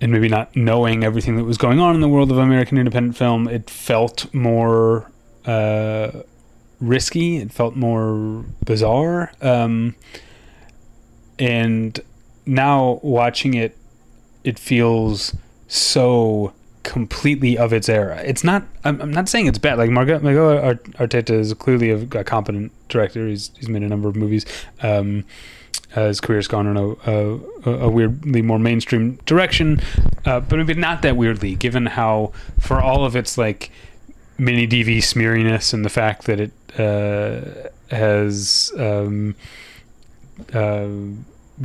and 0.01 0.12
maybe 0.12 0.29
not 0.29 0.55
knowing 0.55 1.03
everything 1.03 1.37
that 1.37 1.45
was 1.45 1.59
going 1.59 1.81
on 1.81 1.95
in 1.95 2.01
the 2.01 2.09
world 2.09 2.31
of 2.31 2.38
American 2.38 2.79
independent 2.79 3.17
film, 3.17 3.49
it 3.49 3.69
felt 3.69 4.33
more 4.33 5.11
uh, 5.45 6.11
risky. 6.81 7.38
It 7.38 7.53
felt 7.53 7.77
more 7.77 8.45
bizarre. 8.64 9.33
Um, 9.41 9.95
and 11.38 12.01
now 12.47 13.01
watching 13.03 13.55
it, 13.55 13.77
it 14.45 14.59
feels 14.59 15.37
so 15.69 16.53
completely 16.83 17.59
of 17.59 17.73
its 17.73 17.88
era. 17.88 18.21
It's 18.25 18.43
not. 18.43 18.64
I'm, 18.85 19.01
I'm 19.01 19.11
not 19.11 19.29
saying 19.29 19.47
it's 19.47 19.59
bad. 19.59 19.79
Like 19.79 19.91
Margot, 19.91 20.21
Miguel 20.21 20.75
Arteta 20.75 21.31
is 21.31 21.53
clearly 21.55 21.91
a, 21.91 21.99
a, 22.19 22.25
competent 22.25 22.73
director. 22.88 23.29
He's 23.29 23.51
he's 23.57 23.69
made 23.69 23.83
a 23.83 23.88
number 23.88 24.09
of 24.09 24.17
movies. 24.17 24.47
Um, 24.83 25.25
uh, 25.95 26.07
his 26.07 26.21
career's 26.21 26.49
gone 26.49 26.67
in 26.67 26.77
a, 26.77 26.88
a, 27.11 27.71
a, 27.71 27.88
weirdly 27.88 28.43
more 28.43 28.59
mainstream 28.59 29.17
direction, 29.27 29.81
uh, 30.27 30.41
but 30.41 30.57
maybe 30.57 30.75
not 30.75 31.03
that 31.03 31.17
weirdly, 31.17 31.55
given 31.55 31.87
how 31.87 32.33
for 32.59 32.81
all 32.81 33.05
of 33.05 33.17
its 33.17 33.38
like 33.38 33.71
mini 34.38 34.66
DV 34.66 34.98
smeariness 34.98 35.74
and 35.74 35.85
the 35.85 35.90
fact 35.90 36.24
that 36.24 36.40
it 36.40 36.53
uh, 36.79 37.68
has 37.94 38.72
um, 38.79 39.35
uh, 40.55 40.88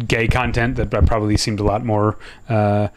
gay 0.08 0.28
content 0.28 0.76
that 0.78 0.90
probably 1.06 1.38
seemed 1.38 1.60
a 1.60 1.64
lot 1.64 1.86
more 1.86 2.18
uh, 2.50 2.88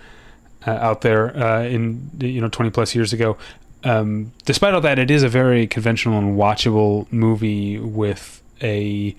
uh, 0.66 0.70
out 0.70 1.02
there 1.02 1.36
uh, 1.36 1.62
in 1.62 2.10
you 2.18 2.40
know 2.40 2.48
20 2.48 2.70
plus 2.70 2.94
years 2.94 3.12
ago. 3.12 3.36
Um, 3.84 4.32
despite 4.44 4.74
all 4.74 4.80
that, 4.80 4.98
it 4.98 5.10
is 5.10 5.22
a 5.22 5.28
very 5.28 5.66
conventional 5.66 6.18
and 6.18 6.36
watchable 6.36 7.10
movie 7.12 7.78
with 7.78 8.42
a 8.62 9.14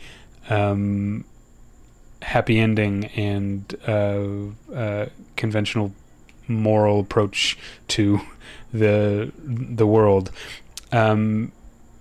um, 0.50 1.24
happy 2.22 2.60
ending 2.60 3.06
and 3.06 3.76
uh, 3.88 5.06
conventional 5.36 5.94
moral 6.48 7.02
approach 7.02 7.58
to 7.90 8.20
the 8.74 9.32
the 9.44 9.88
world. 9.88 10.32
Um, 10.92 11.52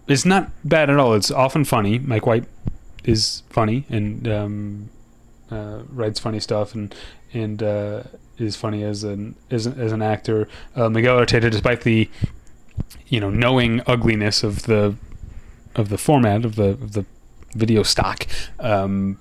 it's 0.06 0.24
not 0.24 0.50
bad 0.64 0.90
at 0.90 0.98
all. 0.98 1.14
It's 1.14 1.30
often 1.30 1.64
funny. 1.64 1.98
Mike 1.98 2.26
White 2.26 2.44
is 3.04 3.42
funny 3.50 3.84
and 3.88 4.28
um, 4.28 4.90
uh, 5.50 5.80
writes 5.88 6.20
funny 6.20 6.40
stuff 6.40 6.74
and 6.74 6.94
and 7.32 7.62
uh, 7.62 8.02
is 8.38 8.56
funny 8.56 8.82
as 8.82 9.04
an 9.04 9.36
as, 9.50 9.66
as 9.66 9.92
an 9.92 10.02
actor. 10.02 10.48
Uh, 10.74 10.88
Miguel 10.88 11.18
Arteta, 11.18 11.50
despite 11.50 11.82
the 11.82 12.08
you 13.08 13.20
know 13.20 13.30
knowing 13.30 13.80
ugliness 13.86 14.42
of 14.42 14.62
the 14.62 14.96
of 15.74 15.88
the 15.88 15.98
format 15.98 16.44
of 16.44 16.56
the 16.56 16.70
of 16.70 16.92
the 16.92 17.04
video 17.54 17.82
stock, 17.82 18.26
um, 18.60 19.18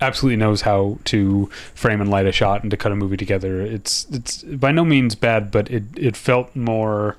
absolutely 0.00 0.36
knows 0.36 0.62
how 0.62 0.98
to 1.04 1.46
frame 1.74 2.00
and 2.00 2.10
light 2.10 2.26
a 2.26 2.32
shot 2.32 2.62
and 2.62 2.70
to 2.70 2.76
cut 2.76 2.92
a 2.92 2.96
movie 2.96 3.16
together. 3.16 3.60
It's 3.60 4.06
it's 4.10 4.42
by 4.42 4.72
no 4.72 4.84
means 4.84 5.14
bad, 5.14 5.50
but 5.50 5.70
it 5.70 5.84
it 5.96 6.16
felt 6.16 6.54
more 6.54 7.16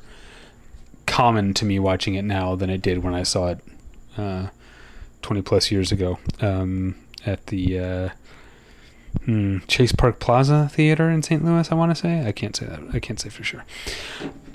common 1.05 1.53
to 1.55 1.65
me 1.65 1.79
watching 1.79 2.15
it 2.15 2.23
now 2.23 2.55
than 2.55 2.69
it 2.69 2.81
did 2.81 3.03
when 3.03 3.15
I 3.15 3.23
saw 3.23 3.47
it 3.47 3.59
uh, 4.17 4.47
20 5.23 5.41
plus 5.41 5.71
years 5.71 5.91
ago 5.91 6.19
um, 6.39 6.95
at 7.25 7.47
the 7.47 7.79
uh, 7.79 8.09
Hmm, 9.25 9.57
Chase 9.67 9.91
Park 9.91 10.19
Plaza 10.19 10.69
Theater 10.71 11.09
in 11.09 11.23
St. 11.23 11.43
Louis. 11.43 11.71
I 11.71 11.75
want 11.75 11.91
to 11.91 11.95
say. 11.95 12.25
I 12.25 12.31
can't 12.31 12.55
say 12.55 12.65
that. 12.65 12.79
I 12.93 12.99
can't 12.99 13.19
say 13.19 13.29
for 13.29 13.43
sure. 13.43 13.65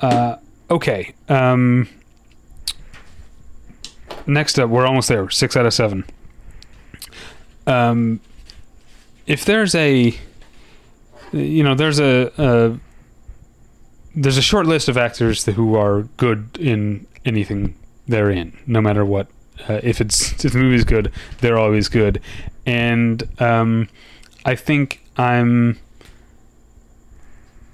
Uh, 0.00 0.36
okay. 0.70 1.14
Um, 1.28 1.88
next 4.26 4.58
up, 4.58 4.70
we're 4.70 4.86
almost 4.86 5.08
there. 5.08 5.28
Six 5.30 5.56
out 5.56 5.66
of 5.66 5.74
seven. 5.74 6.04
Um, 7.66 8.20
if 9.26 9.44
there's 9.44 9.74
a, 9.74 10.14
you 11.32 11.62
know, 11.62 11.74
there's 11.74 11.98
a, 11.98 12.32
a 12.36 12.78
there's 14.14 14.36
a 14.36 14.42
short 14.42 14.66
list 14.66 14.88
of 14.88 14.96
actors 14.96 15.44
who 15.44 15.74
are 15.76 16.02
good 16.16 16.56
in 16.60 17.06
anything 17.24 17.74
they're 18.06 18.30
in, 18.30 18.56
no 18.66 18.80
matter 18.80 19.04
what. 19.04 19.28
Uh, 19.68 19.80
if 19.82 20.00
it's 20.00 20.44
if 20.44 20.52
the 20.52 20.58
movie's 20.58 20.84
good, 20.84 21.12
they're 21.40 21.58
always 21.58 21.88
good, 21.88 22.20
and 22.66 23.22
um, 23.40 23.88
I 24.44 24.56
think 24.56 25.00
I'm 25.16 25.78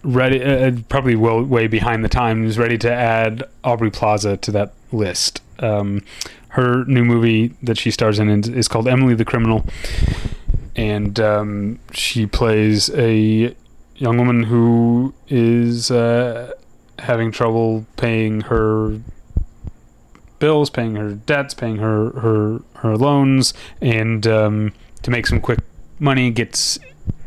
ready, 0.03 0.43
uh, 0.43 0.69
uh, 0.69 0.73
probably 0.89 1.17
well, 1.17 1.43
way 1.43 1.67
behind 1.67 2.05
the 2.05 2.09
times, 2.09 2.59
ready 2.59 2.79
to 2.79 2.93
add 2.93 3.45
Aubrey 3.65 3.91
Plaza 3.91 4.37
to 4.39 4.51
that 4.53 4.73
list. 4.93 5.43
Um, 5.59 6.03
her 6.51 6.85
new 6.85 7.05
movie 7.05 7.55
that 7.63 7.79
she 7.79 7.91
stars 7.91 8.19
in 8.19 8.29
is 8.29 8.69
called 8.69 8.89
Emily 8.89 9.15
the 9.15 9.25
Criminal, 9.25 9.65
and 10.77 11.19
um, 11.21 11.79
she 11.93 12.27
plays 12.27 12.91
a 12.91 13.55
young 13.97 14.17
woman 14.17 14.45
who 14.45 15.15
is 15.29 15.91
uh, 15.91 16.53
having 16.99 17.31
trouble 17.31 17.87
paying 17.97 18.43
her 18.43 18.99
bills, 20.39 20.71
paying 20.71 20.97
her 20.97 21.13
debts, 21.13 21.55
paying 21.55 21.77
her 21.77 22.11
her 22.21 22.63
her 22.77 22.97
loans, 22.97 23.55
and 23.81 24.27
um, 24.27 24.73
to 25.03 25.11
make 25.11 25.27
some 25.27 25.41
quick 25.41 25.61
money 25.99 26.31
gets 26.31 26.79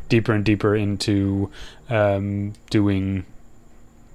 deeper 0.09 0.33
and 0.33 0.43
deeper 0.43 0.75
into 0.75 1.49
um, 1.89 2.53
doing 2.69 3.25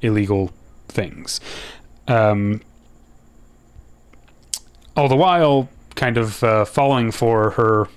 illegal 0.03 0.51
things. 0.88 1.40
Um, 2.07 2.61
all 4.98 5.08
the 5.08 5.16
while, 5.16 5.68
kind 5.94 6.18
of 6.18 6.42
uh, 6.42 6.64
falling 6.64 7.12
for 7.12 7.50
her 7.50 7.88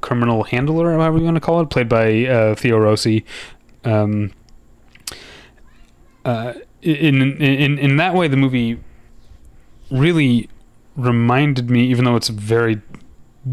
criminal 0.00 0.42
handler, 0.44 0.92
however 0.92 1.18
you 1.18 1.24
want 1.24 1.36
to 1.36 1.40
call 1.40 1.60
it, 1.60 1.70
played 1.70 1.88
by 1.88 2.26
uh, 2.26 2.54
Theo 2.56 2.78
Rossi. 2.78 3.24
Um, 3.84 4.32
uh, 6.24 6.54
in, 6.82 7.40
in 7.40 7.78
in 7.78 7.96
that 7.98 8.14
way, 8.14 8.26
the 8.26 8.36
movie 8.36 8.78
really 9.90 10.48
reminded 10.96 11.70
me, 11.70 11.84
even 11.84 12.04
though 12.04 12.16
it's 12.16 12.28
very 12.28 12.80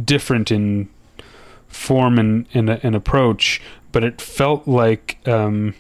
different 0.04 0.52
in 0.52 0.90
form 1.68 2.18
and, 2.18 2.48
and, 2.54 2.70
and 2.70 2.96
approach, 2.96 3.62
but 3.92 4.04
it 4.04 4.20
felt 4.22 4.68
like 4.68 5.20
um, 5.28 5.76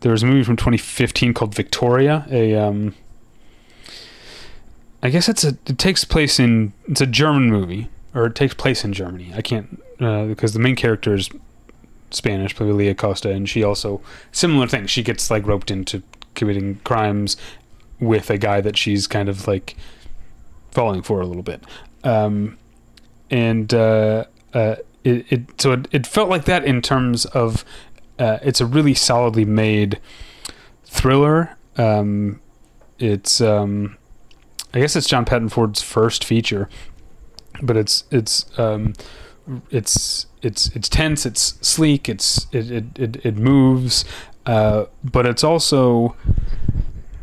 there 0.00 0.12
was 0.12 0.22
a 0.22 0.26
movie 0.26 0.42
from 0.42 0.56
2015 0.56 1.34
called 1.34 1.54
Victoria. 1.54 2.26
A 2.30 2.54
um, 2.54 2.94
I 5.02 5.10
guess 5.10 5.28
it's 5.28 5.44
a 5.44 5.56
it 5.66 5.78
takes 5.78 6.04
place 6.04 6.38
in 6.38 6.72
it's 6.86 7.00
a 7.00 7.06
German 7.06 7.50
movie 7.50 7.88
or 8.14 8.26
it 8.26 8.34
takes 8.34 8.54
place 8.54 8.84
in 8.84 8.92
Germany. 8.92 9.32
I 9.34 9.42
can't 9.42 9.82
uh, 10.00 10.24
because 10.26 10.52
the 10.52 10.58
main 10.58 10.76
character 10.76 11.14
is 11.14 11.30
Spanish, 12.10 12.54
played 12.54 12.70
by 12.70 12.76
Laia 12.76 12.96
Costa, 12.96 13.30
and 13.30 13.48
she 13.48 13.62
also 13.62 14.00
similar 14.32 14.66
thing. 14.66 14.86
She 14.86 15.02
gets 15.02 15.30
like 15.30 15.46
roped 15.46 15.70
into 15.70 16.02
committing 16.34 16.76
crimes 16.84 17.36
with 17.98 18.30
a 18.30 18.38
guy 18.38 18.60
that 18.60 18.76
she's 18.76 19.06
kind 19.06 19.28
of 19.28 19.46
like 19.46 19.76
falling 20.70 21.02
for 21.02 21.20
a 21.20 21.26
little 21.26 21.42
bit, 21.42 21.64
um, 22.04 22.58
and 23.30 23.72
uh, 23.72 24.24
uh, 24.54 24.76
it, 25.04 25.32
it 25.32 25.60
so 25.60 25.72
it, 25.72 25.88
it 25.92 26.06
felt 26.06 26.28
like 26.28 26.44
that 26.44 26.64
in 26.64 26.82
terms 26.82 27.24
of 27.26 27.64
uh, 28.18 28.38
it's 28.42 28.60
a 28.60 28.66
really 28.66 28.94
solidly 28.94 29.44
made 29.44 30.00
thriller. 30.84 31.56
Um, 31.76 32.40
it's 32.98 33.40
um, 33.40 33.96
I 34.72 34.80
guess 34.80 34.94
it's 34.94 35.06
John 35.06 35.24
Patton 35.24 35.48
Ford's 35.48 35.82
first 35.82 36.24
feature, 36.24 36.68
but 37.62 37.76
it's 37.76 38.04
it's 38.10 38.46
um, 38.58 38.94
it's 39.70 40.26
it's 40.42 40.68
it's 40.76 40.88
tense. 40.88 41.26
It's 41.26 41.58
sleek. 41.66 42.08
It's 42.08 42.46
it 42.52 42.70
it 42.70 42.84
it, 42.98 43.26
it 43.26 43.36
moves, 43.36 44.04
uh, 44.46 44.86
but 45.02 45.26
it's 45.26 45.42
also 45.42 46.14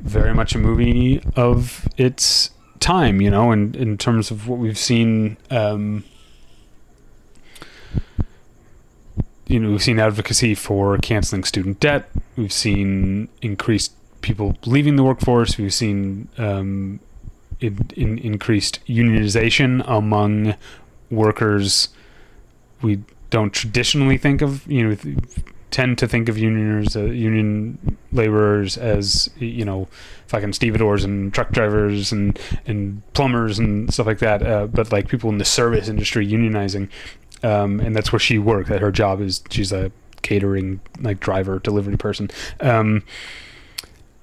very 0.02 0.34
much 0.34 0.56
a 0.56 0.58
movie 0.58 1.22
of 1.36 1.88
its 1.98 2.52
time. 2.80 3.22
You 3.22 3.30
know, 3.30 3.52
in 3.52 3.76
in 3.76 3.98
terms 3.98 4.32
of 4.32 4.48
what 4.48 4.60
we've 4.60 4.78
seen. 4.78 5.38
Um, 5.50 6.04
you 9.48 9.62
know, 9.62 9.72
we've 9.72 9.84
seen 9.84 9.98
advocacy 9.98 10.56
for 10.56 10.98
canceling 10.98 11.46
student 11.46 11.80
debt. 11.80 12.10
We've 12.36 12.52
seen 12.52 13.30
increased 13.42 13.94
people 14.22 14.58
leaving 14.66 14.98
the 14.98 15.04
workforce. 15.04 15.58
We've 15.58 15.74
seen 15.74 16.28
um, 16.38 17.00
in, 17.60 17.90
in 17.96 18.18
increased 18.20 18.80
unionization 18.88 19.84
among 19.88 20.56
workers. 21.10 21.90
We 22.82 23.04
don't 23.30 23.54
traditionally 23.54 24.18
think 24.18 24.42
of 24.42 24.66
you 24.68 24.88
know 24.88 24.98
tend 25.72 25.98
to 25.98 26.08
think 26.08 26.30
of 26.30 26.38
unioners, 26.38 26.96
uh, 26.96 27.12
union 27.12 27.98
laborers 28.12 28.78
as 28.78 29.30
you 29.38 29.66
know 29.66 29.88
fucking 30.28 30.54
stevedores 30.54 31.04
and 31.04 31.34
truck 31.34 31.52
drivers 31.52 32.12
and 32.12 32.40
and 32.66 33.02
plumbers 33.14 33.60
and 33.60 33.94
stuff 33.94 34.08
like 34.08 34.20
that. 34.20 34.42
Uh, 34.46 34.68
but 34.68 34.92
like 34.92 35.08
people 35.08 35.30
in 35.30 35.38
the 35.38 35.46
service 35.46 35.88
industry 35.88 36.26
unionizing, 36.28 36.90
um, 37.44 37.80
and 37.80 37.96
that's 37.96 38.12
where 38.12 38.20
she 38.20 38.38
worked. 38.38 38.70
That 38.70 38.82
her 38.82 38.92
job 38.92 39.22
is 39.22 39.44
she's 39.50 39.72
a 39.72 39.92
catering 40.22 40.80
like 41.02 41.20
driver 41.20 41.60
delivery 41.60 41.98
person, 41.98 42.30
um, 42.60 43.04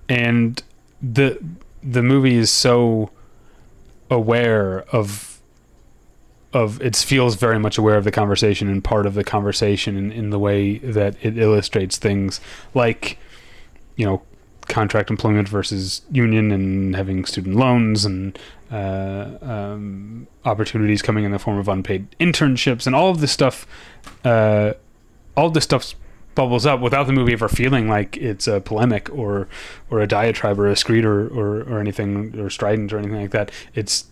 and 0.09 0.63
the 1.03 1.43
the 1.83 2.03
movie 2.03 2.37
is 2.37 2.51
so 2.51 3.11
aware 4.11 4.83
of 4.91 5.41
of 6.53 6.81
it 6.81 6.95
feels 6.95 7.35
very 7.35 7.59
much 7.59 7.77
aware 7.79 7.97
of 7.97 8.05
the 8.05 8.13
conversation 8.13 8.69
and 8.69 8.85
part 8.85 9.07
of 9.07 9.15
the 9.15 9.25
conversation 9.25 9.97
in, 9.97 10.13
in 10.13 10.31
the 10.31 10.39
way 10.39 10.79
that 10.79 11.17
it 11.21 11.37
illustrates 11.37 11.97
things 11.97 12.41
like 12.75 13.19
you 13.97 14.07
know 14.07 14.23
contract 14.69 15.11
employment 15.11 15.49
versus 15.49 16.03
union 16.11 16.51
and 16.51 16.97
having 16.97 17.25
student 17.25 17.57
loans 17.57 18.05
and 18.05 18.39
uh, 18.71 19.37
um, 19.43 20.27
opportunities 20.45 21.03
coming 21.03 21.25
in 21.25 21.33
the 21.33 21.39
form 21.39 21.59
of 21.59 21.69
unpaid 21.69 22.07
internships 22.19 22.87
and 22.87 22.95
all 22.95 23.11
of 23.11 23.21
this 23.21 23.33
stuff 23.33 23.67
uh, 24.25 24.73
all 25.37 25.49
of 25.49 25.55
this 25.55 25.65
stuff 25.65 25.95
bubbles 26.35 26.67
up 26.67 26.81
without 26.81 27.07
the 27.07 27.13
movie 27.13 27.33
ever 27.33 27.49
feeling 27.49 27.89
like 27.89 28.17
it's 28.17 28.47
a 28.47 28.61
polemic 28.61 29.09
or 29.11 29.49
or 29.91 30.01
a 30.01 30.07
diatribe 30.07 30.59
or 30.59 30.69
a 30.69 30.77
screed 30.77 31.05
or, 31.05 31.29
or, 31.29 31.63
or 31.63 31.81
anything 31.81 32.39
or 32.39 32.51
strident 32.51 32.93
or 32.93 32.99
anything 32.99 33.21
like 33.21 33.31
that 33.31 33.51
it's 33.75 34.07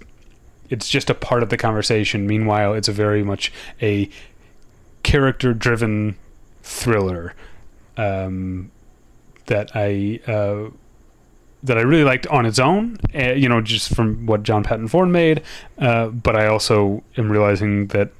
it's 0.71 0.89
just 0.89 1.11
a 1.11 1.15
part 1.15 1.43
of 1.43 1.51
the 1.51 1.57
conversation 1.57 2.27
meanwhile 2.27 2.75
it's 2.75 2.89
a 2.89 2.93
very 2.93 3.23
much 3.23 3.53
a 3.81 4.09
character 5.03 5.53
driven 5.53 6.17
thriller 6.63 7.35
um, 7.97 8.71
that 9.47 9.71
I 9.75 10.21
uh, 10.27 10.71
that 11.63 11.79
I 11.79 11.83
really 11.83 12.05
liked 12.05 12.27
on 12.27 12.45
its 12.45 12.59
own, 12.59 12.99
uh, 13.15 13.33
you 13.33 13.49
know, 13.49 13.61
just 13.61 13.95
from 13.95 14.27
what 14.27 14.43
John 14.43 14.65
Patton 14.65 14.89
Ford 14.89 15.09
made. 15.09 15.43
Uh, 15.79 16.09
but 16.09 16.35
I 16.35 16.47
also 16.47 17.05
am 17.17 17.31
realizing 17.31 17.87
that, 17.89 18.11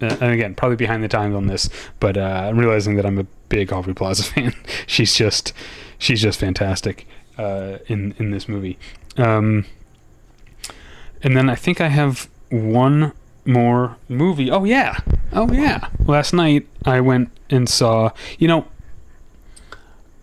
uh, 0.00 0.16
and 0.20 0.32
again, 0.32 0.54
probably 0.54 0.76
behind 0.76 1.02
the 1.02 1.08
times 1.08 1.34
on 1.34 1.46
this, 1.46 1.68
but 2.00 2.16
uh, 2.16 2.20
I'm 2.48 2.58
realizing 2.58 2.96
that 2.96 3.06
I'm 3.06 3.18
a 3.18 3.26
big 3.48 3.72
Aubrey 3.72 3.94
Plaza 3.94 4.22
fan. 4.32 4.54
she's 4.86 5.14
just, 5.14 5.52
she's 5.98 6.22
just 6.22 6.38
fantastic 6.38 7.06
uh, 7.36 7.78
in 7.86 8.14
in 8.18 8.30
this 8.30 8.48
movie. 8.48 8.78
Um, 9.16 9.66
and 11.22 11.36
then 11.36 11.48
I 11.50 11.54
think 11.54 11.80
I 11.80 11.88
have 11.88 12.28
one 12.50 13.12
more 13.44 13.96
movie. 14.08 14.50
Oh 14.50 14.64
yeah, 14.64 14.98
oh 15.32 15.50
yeah. 15.52 15.88
Last 16.06 16.32
night 16.32 16.66
I 16.84 17.00
went 17.00 17.30
and 17.50 17.68
saw. 17.68 18.10
You 18.38 18.48
know, 18.48 18.66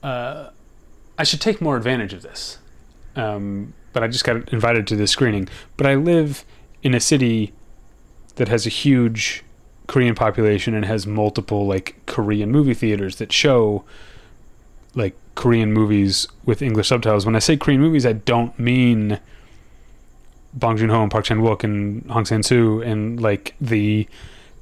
uh, 0.03 0.49
I 1.17 1.23
should 1.23 1.41
take 1.41 1.61
more 1.61 1.77
advantage 1.77 2.13
of 2.13 2.21
this. 2.21 2.59
Um, 3.15 3.73
but 3.93 4.03
I 4.03 4.07
just 4.09 4.25
got 4.25 4.51
invited 4.51 4.87
to 4.87 4.97
this 4.97 5.11
screening. 5.11 5.47
But 5.77 5.87
I 5.87 5.95
live 5.95 6.43
in 6.83 6.93
a 6.93 6.99
city 6.99 7.53
that 8.35 8.49
has 8.49 8.65
a 8.65 8.69
huge 8.69 9.44
Korean 9.87 10.15
population 10.15 10.73
and 10.73 10.85
has 10.85 11.05
multiple 11.05 11.67
like 11.67 11.95
Korean 12.05 12.51
movie 12.51 12.73
theaters 12.73 13.17
that 13.17 13.31
show 13.31 13.83
like 14.95 15.15
Korean 15.35 15.73
movies 15.73 16.27
with 16.45 16.61
English 16.61 16.87
subtitles. 16.87 17.25
When 17.25 17.35
I 17.35 17.39
say 17.39 17.57
Korean 17.57 17.81
movies, 17.81 18.05
I 18.05 18.13
don't 18.13 18.57
mean 18.57 19.19
Bong 20.53 20.77
Joon 20.77 20.89
Ho 20.89 21.03
and 21.03 21.11
Park 21.11 21.25
Chan 21.25 21.39
Wook 21.39 21.63
and 21.63 22.09
Hong 22.09 22.25
Sang 22.25 22.43
Soo 22.43 22.81
and 22.81 23.21
like 23.21 23.55
the 23.59 24.07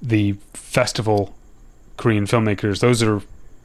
the 0.01 0.33
festival 0.53 1.35
Korean 1.97 2.25
filmmakers. 2.25 2.79
Those 2.79 3.03
are 3.03 3.21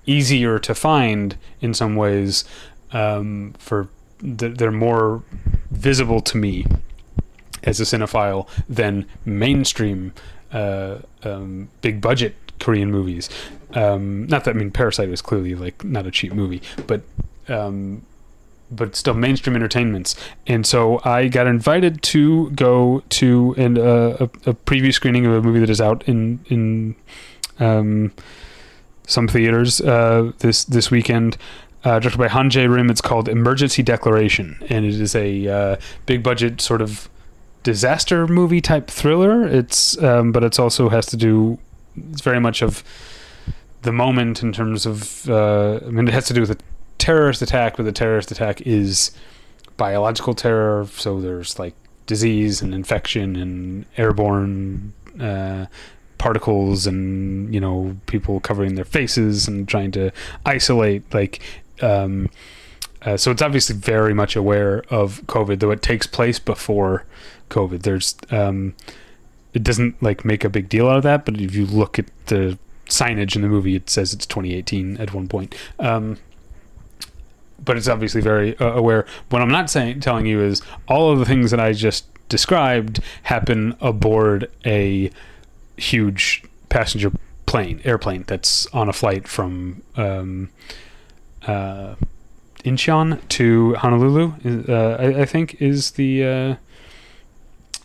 easier 0.07 0.59
to 0.59 0.75
find 0.75 1.37
in 1.61 1.75
some 1.75 1.97
ways. 1.97 2.44
Um, 2.92 3.55
for 3.59 3.88
they're 4.21 4.73
more 4.73 5.23
visible 5.71 6.21
to 6.21 6.37
me 6.37 6.66
as 7.62 7.81
a 7.81 7.85
cinephile 7.85 8.49
than 8.68 9.07
mainstream 9.25 10.12
uh, 10.53 10.99
um, 11.23 11.69
big 11.81 12.01
budget 12.01 12.35
Korean 12.59 12.91
movies. 12.91 13.29
Um, 13.75 14.27
not 14.27 14.45
that 14.45 14.55
I 14.55 14.59
mean 14.59 14.71
Parasite 14.71 15.09
was 15.09 15.23
clearly 15.23 15.55
like 15.55 15.85
not 15.85 16.07
a 16.07 16.11
cheap 16.11 16.33
movie, 16.33 16.63
but 16.87 17.03
um, 17.49 18.03
but 18.71 18.95
still 18.97 19.15
mainstream 19.15 19.57
entertainments. 19.57 20.15
And 20.47 20.67
so 20.67 21.01
I 21.05 21.29
got 21.29 21.47
invited 21.47 22.03
to 22.03 22.51
go 22.51 23.03
to 23.11 23.55
an, 23.57 23.79
uh, 23.79 24.17
a, 24.21 24.25
a 24.51 24.55
preview 24.55 24.93
screening 24.93 25.27
of 25.27 25.33
a 25.33 25.43
movie 25.43 25.61
that 25.61 25.71
is 25.71 25.81
out 25.81 26.07
in 26.07 26.41
in 26.49 26.95
um, 27.59 28.13
some 29.07 29.29
theaters 29.29 29.81
uh, 29.81 30.33
this 30.39 30.65
this 30.65 30.91
weekend. 30.91 31.37
Uh, 31.85 32.01
directed 32.01 32.19
by 32.19 32.27
Han 32.27 32.51
Jae 32.51 32.69
Rim. 32.69 32.91
It's 32.91 33.01
called 33.01 33.29
Emergency 33.29 33.85
Declaration, 33.85 34.59
and 34.69 34.85
it 34.85 35.01
is 35.01 35.15
a 35.15 35.47
uh, 35.47 35.77
big 36.07 36.25
budget 36.25 36.61
sort 36.61 36.83
of 36.83 37.09
disaster 37.69 38.27
movie 38.27 38.63
type 38.63 38.89
thriller. 38.89 39.47
It's 39.47 40.03
um, 40.03 40.33
but 40.33 40.43
it's 40.43 40.59
also 40.59 40.89
has 40.89 41.05
to 41.07 41.19
do. 41.19 41.59
It's 42.11 42.23
very 42.23 42.41
much 42.41 42.63
of 42.63 42.83
the 43.83 43.93
moment 43.93 44.43
in 44.43 44.55
terms 44.55 44.87
of. 44.87 45.29
Uh, 45.29 45.81
I 45.87 45.91
mean, 45.91 46.09
it 46.09 46.15
has 46.15 46.27
to 46.29 46.35
do 46.35 46.41
with 46.41 46.51
a 46.51 46.57
terrorist 46.97 47.43
attack, 47.43 47.77
but 47.77 47.83
the 47.83 47.93
terrorist 47.93 48.31
attack 48.31 48.63
is 48.63 49.11
biological 49.77 50.33
terror. 50.33 50.87
So 50.93 51.21
there's 51.21 51.59
like 51.59 51.75
disease 52.07 52.63
and 52.63 52.73
infection 52.73 53.37
and 53.37 53.85
airborne 53.99 54.95
uh, 55.21 55.67
particles 56.17 56.87
and 56.87 57.53
you 57.53 57.61
know 57.61 57.95
people 58.07 58.41
covering 58.41 58.77
their 58.77 58.87
faces 58.87 59.47
and 59.47 59.69
trying 59.69 59.91
to 59.91 60.11
isolate 60.47 61.03
like 61.13 61.43
um, 61.83 62.31
uh, 63.03 63.17
so 63.17 63.31
it's 63.31 63.43
obviously 63.43 63.77
very 63.77 64.15
much 64.15 64.37
aware 64.37 64.83
of 64.91 65.23
covid 65.27 65.61
though 65.61 65.71
it 65.71 65.83
takes 65.83 66.07
place 66.07 66.39
before 66.39 67.05
covid. 67.51 67.83
There's 67.83 68.17
um, 68.31 68.75
it 69.55 69.63
doesn't 69.63 70.03
like 70.03 70.25
make 70.25 70.45
a 70.45 70.49
big 70.49 70.69
deal 70.69 70.89
out 70.89 70.99
of 70.99 71.03
that 71.05 71.25
but 71.25 71.41
if 71.41 71.55
you 71.55 71.67
look 71.67 71.99
at 71.99 72.07
the 72.27 72.59
signage 72.87 73.37
in 73.37 73.43
the 73.43 73.49
movie 73.49 73.77
it 73.77 73.91
says 73.91 74.13
it's 74.13 74.27
2018 74.27 74.97
at 74.99 75.13
one 75.15 75.29
point. 75.29 75.55
Um, 75.79 76.19
but 77.65 77.77
it's 77.77 77.89
obviously 77.89 78.21
very 78.21 78.57
uh, 78.59 78.73
aware. 78.73 79.05
What 79.31 79.43
i'm 79.43 79.51
not 79.51 79.69
saying 79.71 80.01
telling 80.01 80.27
you 80.27 80.41
is 80.41 80.63
all 80.87 81.11
of 81.13 81.19
the 81.19 81.25
things 81.25 81.51
that 81.51 81.61
i 81.61 81.73
just 81.73 82.07
described 82.29 83.01
happen 83.25 83.77
aboard 83.81 84.51
a 84.65 85.11
huge 85.77 86.43
passenger 86.69 87.13
plane, 87.47 87.81
airplane 87.85 88.25
that's 88.27 88.67
on 88.67 88.89
a 88.89 88.93
flight 88.93 89.27
from 89.27 89.83
um, 89.97 90.51
uh, 91.47 91.95
Incheon 92.64 93.27
to 93.29 93.75
Honolulu. 93.75 94.33
Uh, 94.68 94.97
I, 94.99 95.23
I, 95.23 95.25
think 95.25 95.61
is 95.61 95.92
the 95.92 96.25
uh, 96.25 96.57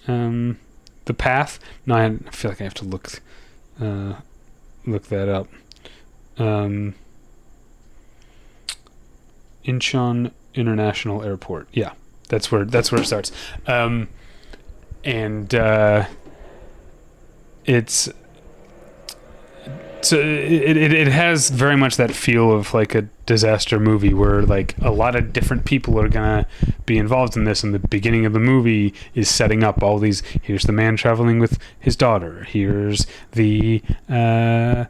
um, 0.07 0.59
the 1.05 1.13
path. 1.13 1.59
No, 1.85 1.95
I, 1.95 2.09
feel 2.31 2.51
like 2.51 2.61
I 2.61 2.63
have 2.63 2.73
to 2.75 2.85
look 2.85 3.21
uh, 3.79 4.15
look 4.85 5.03
that 5.07 5.29
up. 5.29 5.47
Um, 6.37 6.95
Incheon 9.65 10.31
International 10.53 11.23
Airport. 11.23 11.67
Yeah, 11.71 11.93
that's 12.29 12.51
where 12.51 12.65
that's 12.65 12.91
where 12.91 13.01
it 13.01 13.05
starts. 13.05 13.31
Um, 13.67 14.09
and 15.03 15.53
uh, 15.53 16.05
it's 17.65 18.09
so 20.03 20.19
it, 20.19 20.77
it, 20.77 20.93
it 20.93 21.07
has 21.07 21.49
very 21.49 21.75
much 21.75 21.97
that 21.97 22.11
feel 22.11 22.51
of 22.51 22.73
like 22.73 22.93
a 22.95 23.03
disaster 23.25 23.79
movie 23.79 24.13
where 24.13 24.41
like 24.41 24.75
a 24.81 24.91
lot 24.91 25.15
of 25.15 25.33
different 25.33 25.65
people 25.65 25.99
are 25.99 26.09
gonna 26.09 26.45
be 26.85 26.97
involved 26.97 27.37
in 27.37 27.45
this 27.45 27.63
and 27.63 27.73
the 27.73 27.79
beginning 27.79 28.25
of 28.25 28.33
the 28.33 28.39
movie 28.39 28.93
is 29.15 29.29
setting 29.29 29.63
up 29.63 29.81
all 29.81 29.97
these 29.99 30.21
here's 30.41 30.63
the 30.63 30.71
man 30.71 30.97
traveling 30.97 31.39
with 31.39 31.57
his 31.79 31.95
daughter 31.95 32.43
here's 32.43 33.07
the 33.31 33.81
uh 34.09 34.85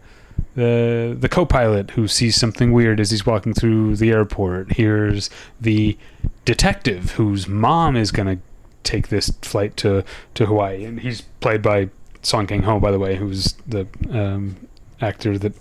the 0.55 1.15
the 1.19 1.29
co-pilot 1.29 1.91
who 1.91 2.07
sees 2.07 2.35
something 2.35 2.71
weird 2.71 2.99
as 2.99 3.11
he's 3.11 3.25
walking 3.25 3.53
through 3.53 3.95
the 3.95 4.11
airport 4.11 4.73
here's 4.73 5.29
the 5.59 5.97
detective 6.45 7.11
whose 7.11 7.47
mom 7.47 7.95
is 7.95 8.11
gonna 8.11 8.37
take 8.83 9.07
this 9.07 9.29
flight 9.41 9.77
to 9.77 10.03
to 10.33 10.45
Hawaii 10.45 10.83
and 10.83 10.99
he's 10.99 11.21
played 11.39 11.61
by 11.61 11.89
Song 12.21 12.47
Kang 12.47 12.63
Ho 12.63 12.79
by 12.79 12.91
the 12.91 12.99
way 12.99 13.15
who's 13.15 13.53
the 13.67 13.87
um 14.11 14.55
actor 15.03 15.37
that 15.37 15.53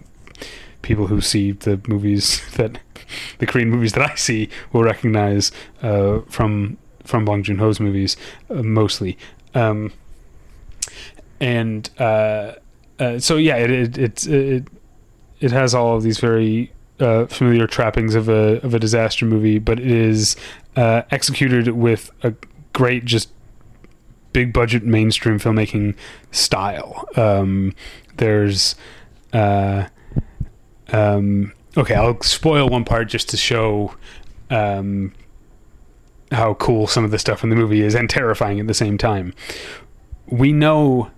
people 0.83 1.07
who 1.07 1.21
see 1.21 1.53
the 1.53 1.81
movies 1.87 2.43
that 2.57 2.79
the 3.39 3.47
Korean 3.47 3.71
movies 3.71 3.93
that 3.93 4.11
I 4.11 4.15
see 4.15 4.49
will 4.73 4.83
recognize 4.83 5.53
uh, 5.83 6.21
from 6.29 6.79
from 7.05 7.25
Bong 7.25 7.43
Joon 7.43 7.59
Ho's 7.59 7.81
movies 7.81 8.17
uh, 8.51 8.63
mostly. 8.63 9.19
Um, 9.55 9.93
and 11.41 11.91
uh, 11.99 12.53
uh 12.99 13.19
so 13.19 13.37
yeah, 13.37 13.57
it 13.57 13.71
it, 13.71 13.99
it 13.99 14.27
it 14.27 14.69
it 15.41 15.51
has 15.51 15.75
all 15.75 15.97
of 15.97 16.03
these 16.03 16.21
very 16.21 16.73
uh, 17.01 17.27
familiar 17.27 17.67
trappings 17.67 18.15
of 18.15 18.29
a 18.29 18.61
of 18.63 18.75
a 18.75 18.79
disaster 18.79 19.27
movie, 19.27 19.59
but 19.59 19.81
it 19.81 19.91
is 19.91 20.37
uh, 20.77 21.03
executed 21.11 21.69
with 21.69 22.11
a 22.23 22.35
great 22.73 23.05
just 23.05 23.31
big 24.33 24.53
budget 24.53 24.85
mainstream 24.85 25.39
filmmaking 25.39 25.95
style. 26.31 27.07
Um, 27.17 27.75
there's 28.17 28.77
uh, 29.33 29.87
um, 30.93 31.53
okay, 31.77 31.95
I'll 31.95 32.21
spoil 32.21 32.69
one 32.69 32.85
part 32.85 33.09
just 33.09 33.29
to 33.31 33.37
show 33.37 33.95
um, 34.51 35.13
how 36.31 36.55
cool 36.55 36.87
some 36.87 37.05
of 37.05 37.11
the 37.11 37.19
stuff 37.19 37.43
in 37.43 37.51
the 37.51 37.57
movie 37.57 37.83
is 37.83 37.95
and 37.95 38.09
terrifying 38.09 38.61
at 38.61 38.67
the 38.67 38.75
same 38.75 38.99
time. 38.99 39.35
We 40.27 40.53
know 40.53 41.11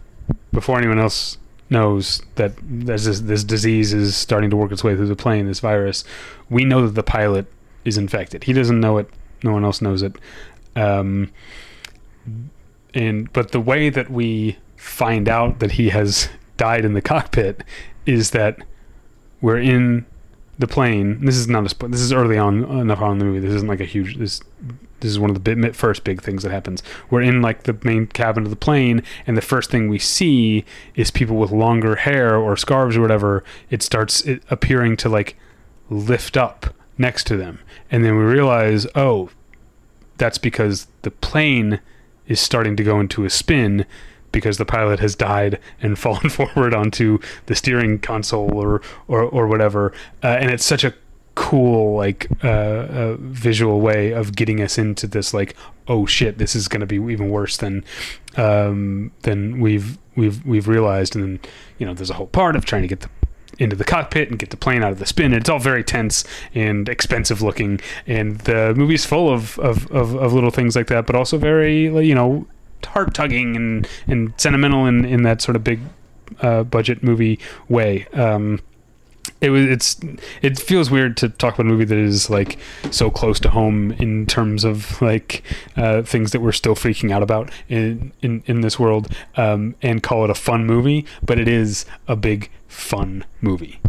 before 0.53 0.79
anyone 0.79 0.98
else 0.98 1.38
knows 1.70 2.22
that 2.37 2.53
this, 2.62 3.20
this 3.20 3.44
disease 3.44 3.92
is 3.92 4.16
starting 4.16 4.50
to 4.50 4.57
work 4.57 4.72
its 4.72 4.85
way 4.85 4.94
through 4.94 5.09
the 5.09 5.16
plane, 5.16 5.46
this 5.46 5.61
virus. 5.61 6.05
We 6.48 6.64
know 6.64 6.87
that 6.87 6.94
the 6.94 7.03
pilot 7.03 7.46
is 7.85 7.98
infected. 7.98 8.44
He 8.44 8.53
doesn't 8.53 8.81
know 8.81 8.98
it. 8.98 9.09
No 9.42 9.53
one 9.53 9.64
else 9.64 9.83
knows 9.83 10.03
it. 10.03 10.16
Um, 10.77 11.33
and 12.94 13.33
but 13.33 13.53
the 13.53 13.61
way 13.61 13.90
that 13.90 14.11
we 14.11 14.57
find 14.77 15.29
out 15.29 15.59
that 15.59 15.72
he 15.72 15.90
has 15.90 16.29
died 16.57 16.85
in 16.85 16.94
the 16.94 17.03
cockpit 17.03 17.62
is 18.06 18.30
that 18.30 18.58
we're 19.40 19.58
in 19.58 20.06
the 20.58 20.66
plane. 20.66 21.24
This 21.24 21.36
is 21.36 21.48
not 21.48 21.66
a 21.66 21.68
spoiler. 21.68 21.92
This 21.92 22.00
is 22.00 22.12
early 22.12 22.38
on 22.38 22.64
enough 22.64 23.00
on 23.00 23.18
the 23.18 23.24
movie. 23.24 23.40
This 23.40 23.54
isn't 23.54 23.68
like 23.68 23.80
a 23.80 23.84
huge. 23.84 24.16
This 24.16 24.40
this 25.00 25.10
is 25.10 25.18
one 25.18 25.28
of 25.28 25.34
the 25.34 25.40
bit, 25.40 25.76
first 25.76 26.02
big 26.02 26.22
things 26.22 26.44
that 26.44 26.52
happens. 26.52 26.82
We're 27.10 27.20
in 27.20 27.42
like 27.42 27.64
the 27.64 27.76
main 27.82 28.06
cabin 28.06 28.44
of 28.44 28.50
the 28.50 28.56
plane, 28.56 29.02
and 29.26 29.36
the 29.36 29.42
first 29.42 29.70
thing 29.70 29.88
we 29.88 29.98
see 29.98 30.64
is 30.94 31.10
people 31.10 31.36
with 31.36 31.50
longer 31.50 31.96
hair 31.96 32.36
or 32.36 32.56
scarves 32.56 32.96
or 32.96 33.02
whatever. 33.02 33.44
It 33.68 33.82
starts 33.82 34.22
it 34.22 34.42
appearing 34.48 34.96
to 34.98 35.08
like 35.08 35.36
lift 35.90 36.36
up 36.36 36.74
next 36.96 37.26
to 37.26 37.36
them, 37.36 37.58
and 37.90 38.04
then 38.04 38.16
we 38.16 38.24
realize, 38.24 38.86
oh, 38.94 39.30
that's 40.16 40.38
because 40.38 40.86
the 41.02 41.10
plane 41.10 41.80
is 42.26 42.40
starting 42.40 42.76
to 42.76 42.84
go 42.84 43.00
into 43.00 43.24
a 43.24 43.30
spin 43.30 43.84
because 44.34 44.58
the 44.58 44.66
pilot 44.66 45.00
has 45.00 45.14
died 45.14 45.58
and 45.80 45.98
fallen 46.06 46.28
forward 46.28 46.74
onto 46.74 47.18
the 47.46 47.54
steering 47.54 47.98
console 47.98 48.52
or 48.52 48.82
or, 49.08 49.22
or 49.22 49.46
whatever. 49.46 49.92
Uh, 50.22 50.36
and 50.40 50.50
it's 50.50 50.64
such 50.64 50.84
a 50.84 50.92
cool 51.34 51.96
like 51.96 52.28
uh, 52.44 52.48
uh, 52.48 53.16
visual 53.18 53.80
way 53.80 54.12
of 54.12 54.36
getting 54.36 54.60
us 54.60 54.78
into 54.78 55.04
this 55.04 55.34
like 55.34 55.56
oh 55.88 56.06
shit 56.06 56.38
this 56.38 56.54
is 56.54 56.68
going 56.68 56.78
to 56.80 56.86
be 56.86 56.94
even 56.94 57.28
worse 57.28 57.56
than 57.56 57.84
um, 58.36 59.10
than 59.22 59.58
we've 59.58 59.98
we've 60.14 60.44
we've 60.46 60.68
realized 60.68 61.16
and 61.16 61.24
then 61.24 61.40
you 61.78 61.84
know 61.84 61.92
there's 61.92 62.10
a 62.10 62.14
whole 62.14 62.28
part 62.28 62.54
of 62.54 62.64
trying 62.64 62.82
to 62.82 62.88
get 62.88 63.00
the 63.00 63.08
into 63.58 63.76
the 63.76 63.84
cockpit 63.84 64.30
and 64.30 64.38
get 64.38 64.50
the 64.50 64.56
plane 64.56 64.82
out 64.82 64.92
of 64.92 64.98
the 64.98 65.06
spin. 65.06 65.26
And 65.26 65.36
it's 65.36 65.48
all 65.48 65.60
very 65.60 65.84
tense 65.84 66.24
and 66.54 66.88
expensive 66.88 67.40
looking. 67.40 67.80
And 68.06 68.38
the 68.40 68.74
movie's 68.74 69.04
full 69.04 69.32
of, 69.32 69.58
of, 69.60 69.90
of, 69.92 70.14
of 70.16 70.32
little 70.32 70.50
things 70.50 70.74
like 70.74 70.88
that, 70.88 71.06
but 71.06 71.14
also 71.14 71.38
very, 71.38 71.84
you 72.04 72.14
know, 72.14 72.46
heart 72.86 73.14
tugging 73.14 73.56
and 73.56 73.88
and 74.06 74.32
sentimental 74.36 74.86
in 74.86 75.04
in 75.04 75.22
that 75.22 75.40
sort 75.40 75.56
of 75.56 75.64
big 75.64 75.80
uh, 76.40 76.64
budget 76.64 77.02
movie 77.02 77.38
way. 77.68 78.06
Um, 78.12 78.60
it 79.40 79.50
was 79.50 79.64
it's 79.66 80.00
it 80.42 80.58
feels 80.58 80.90
weird 80.90 81.16
to 81.18 81.28
talk 81.28 81.54
about 81.54 81.66
a 81.66 81.68
movie 81.68 81.84
that 81.84 81.98
is 81.98 82.28
like 82.28 82.58
so 82.90 83.10
close 83.10 83.40
to 83.40 83.50
home 83.50 83.92
in 83.92 84.26
terms 84.26 84.64
of 84.64 85.00
like 85.00 85.42
uh, 85.76 86.02
things 86.02 86.32
that 86.32 86.40
we're 86.40 86.52
still 86.52 86.74
freaking 86.74 87.10
out 87.10 87.22
about 87.22 87.50
in 87.68 88.12
in, 88.22 88.42
in 88.46 88.60
this 88.60 88.78
world 88.78 89.14
um, 89.36 89.74
and 89.82 90.02
call 90.02 90.24
it 90.24 90.30
a 90.30 90.34
fun 90.34 90.66
movie 90.66 91.06
but 91.22 91.38
it 91.38 91.48
is 91.48 91.84
a 92.06 92.16
big 92.16 92.50
fun 92.68 93.24
movie 93.40 93.80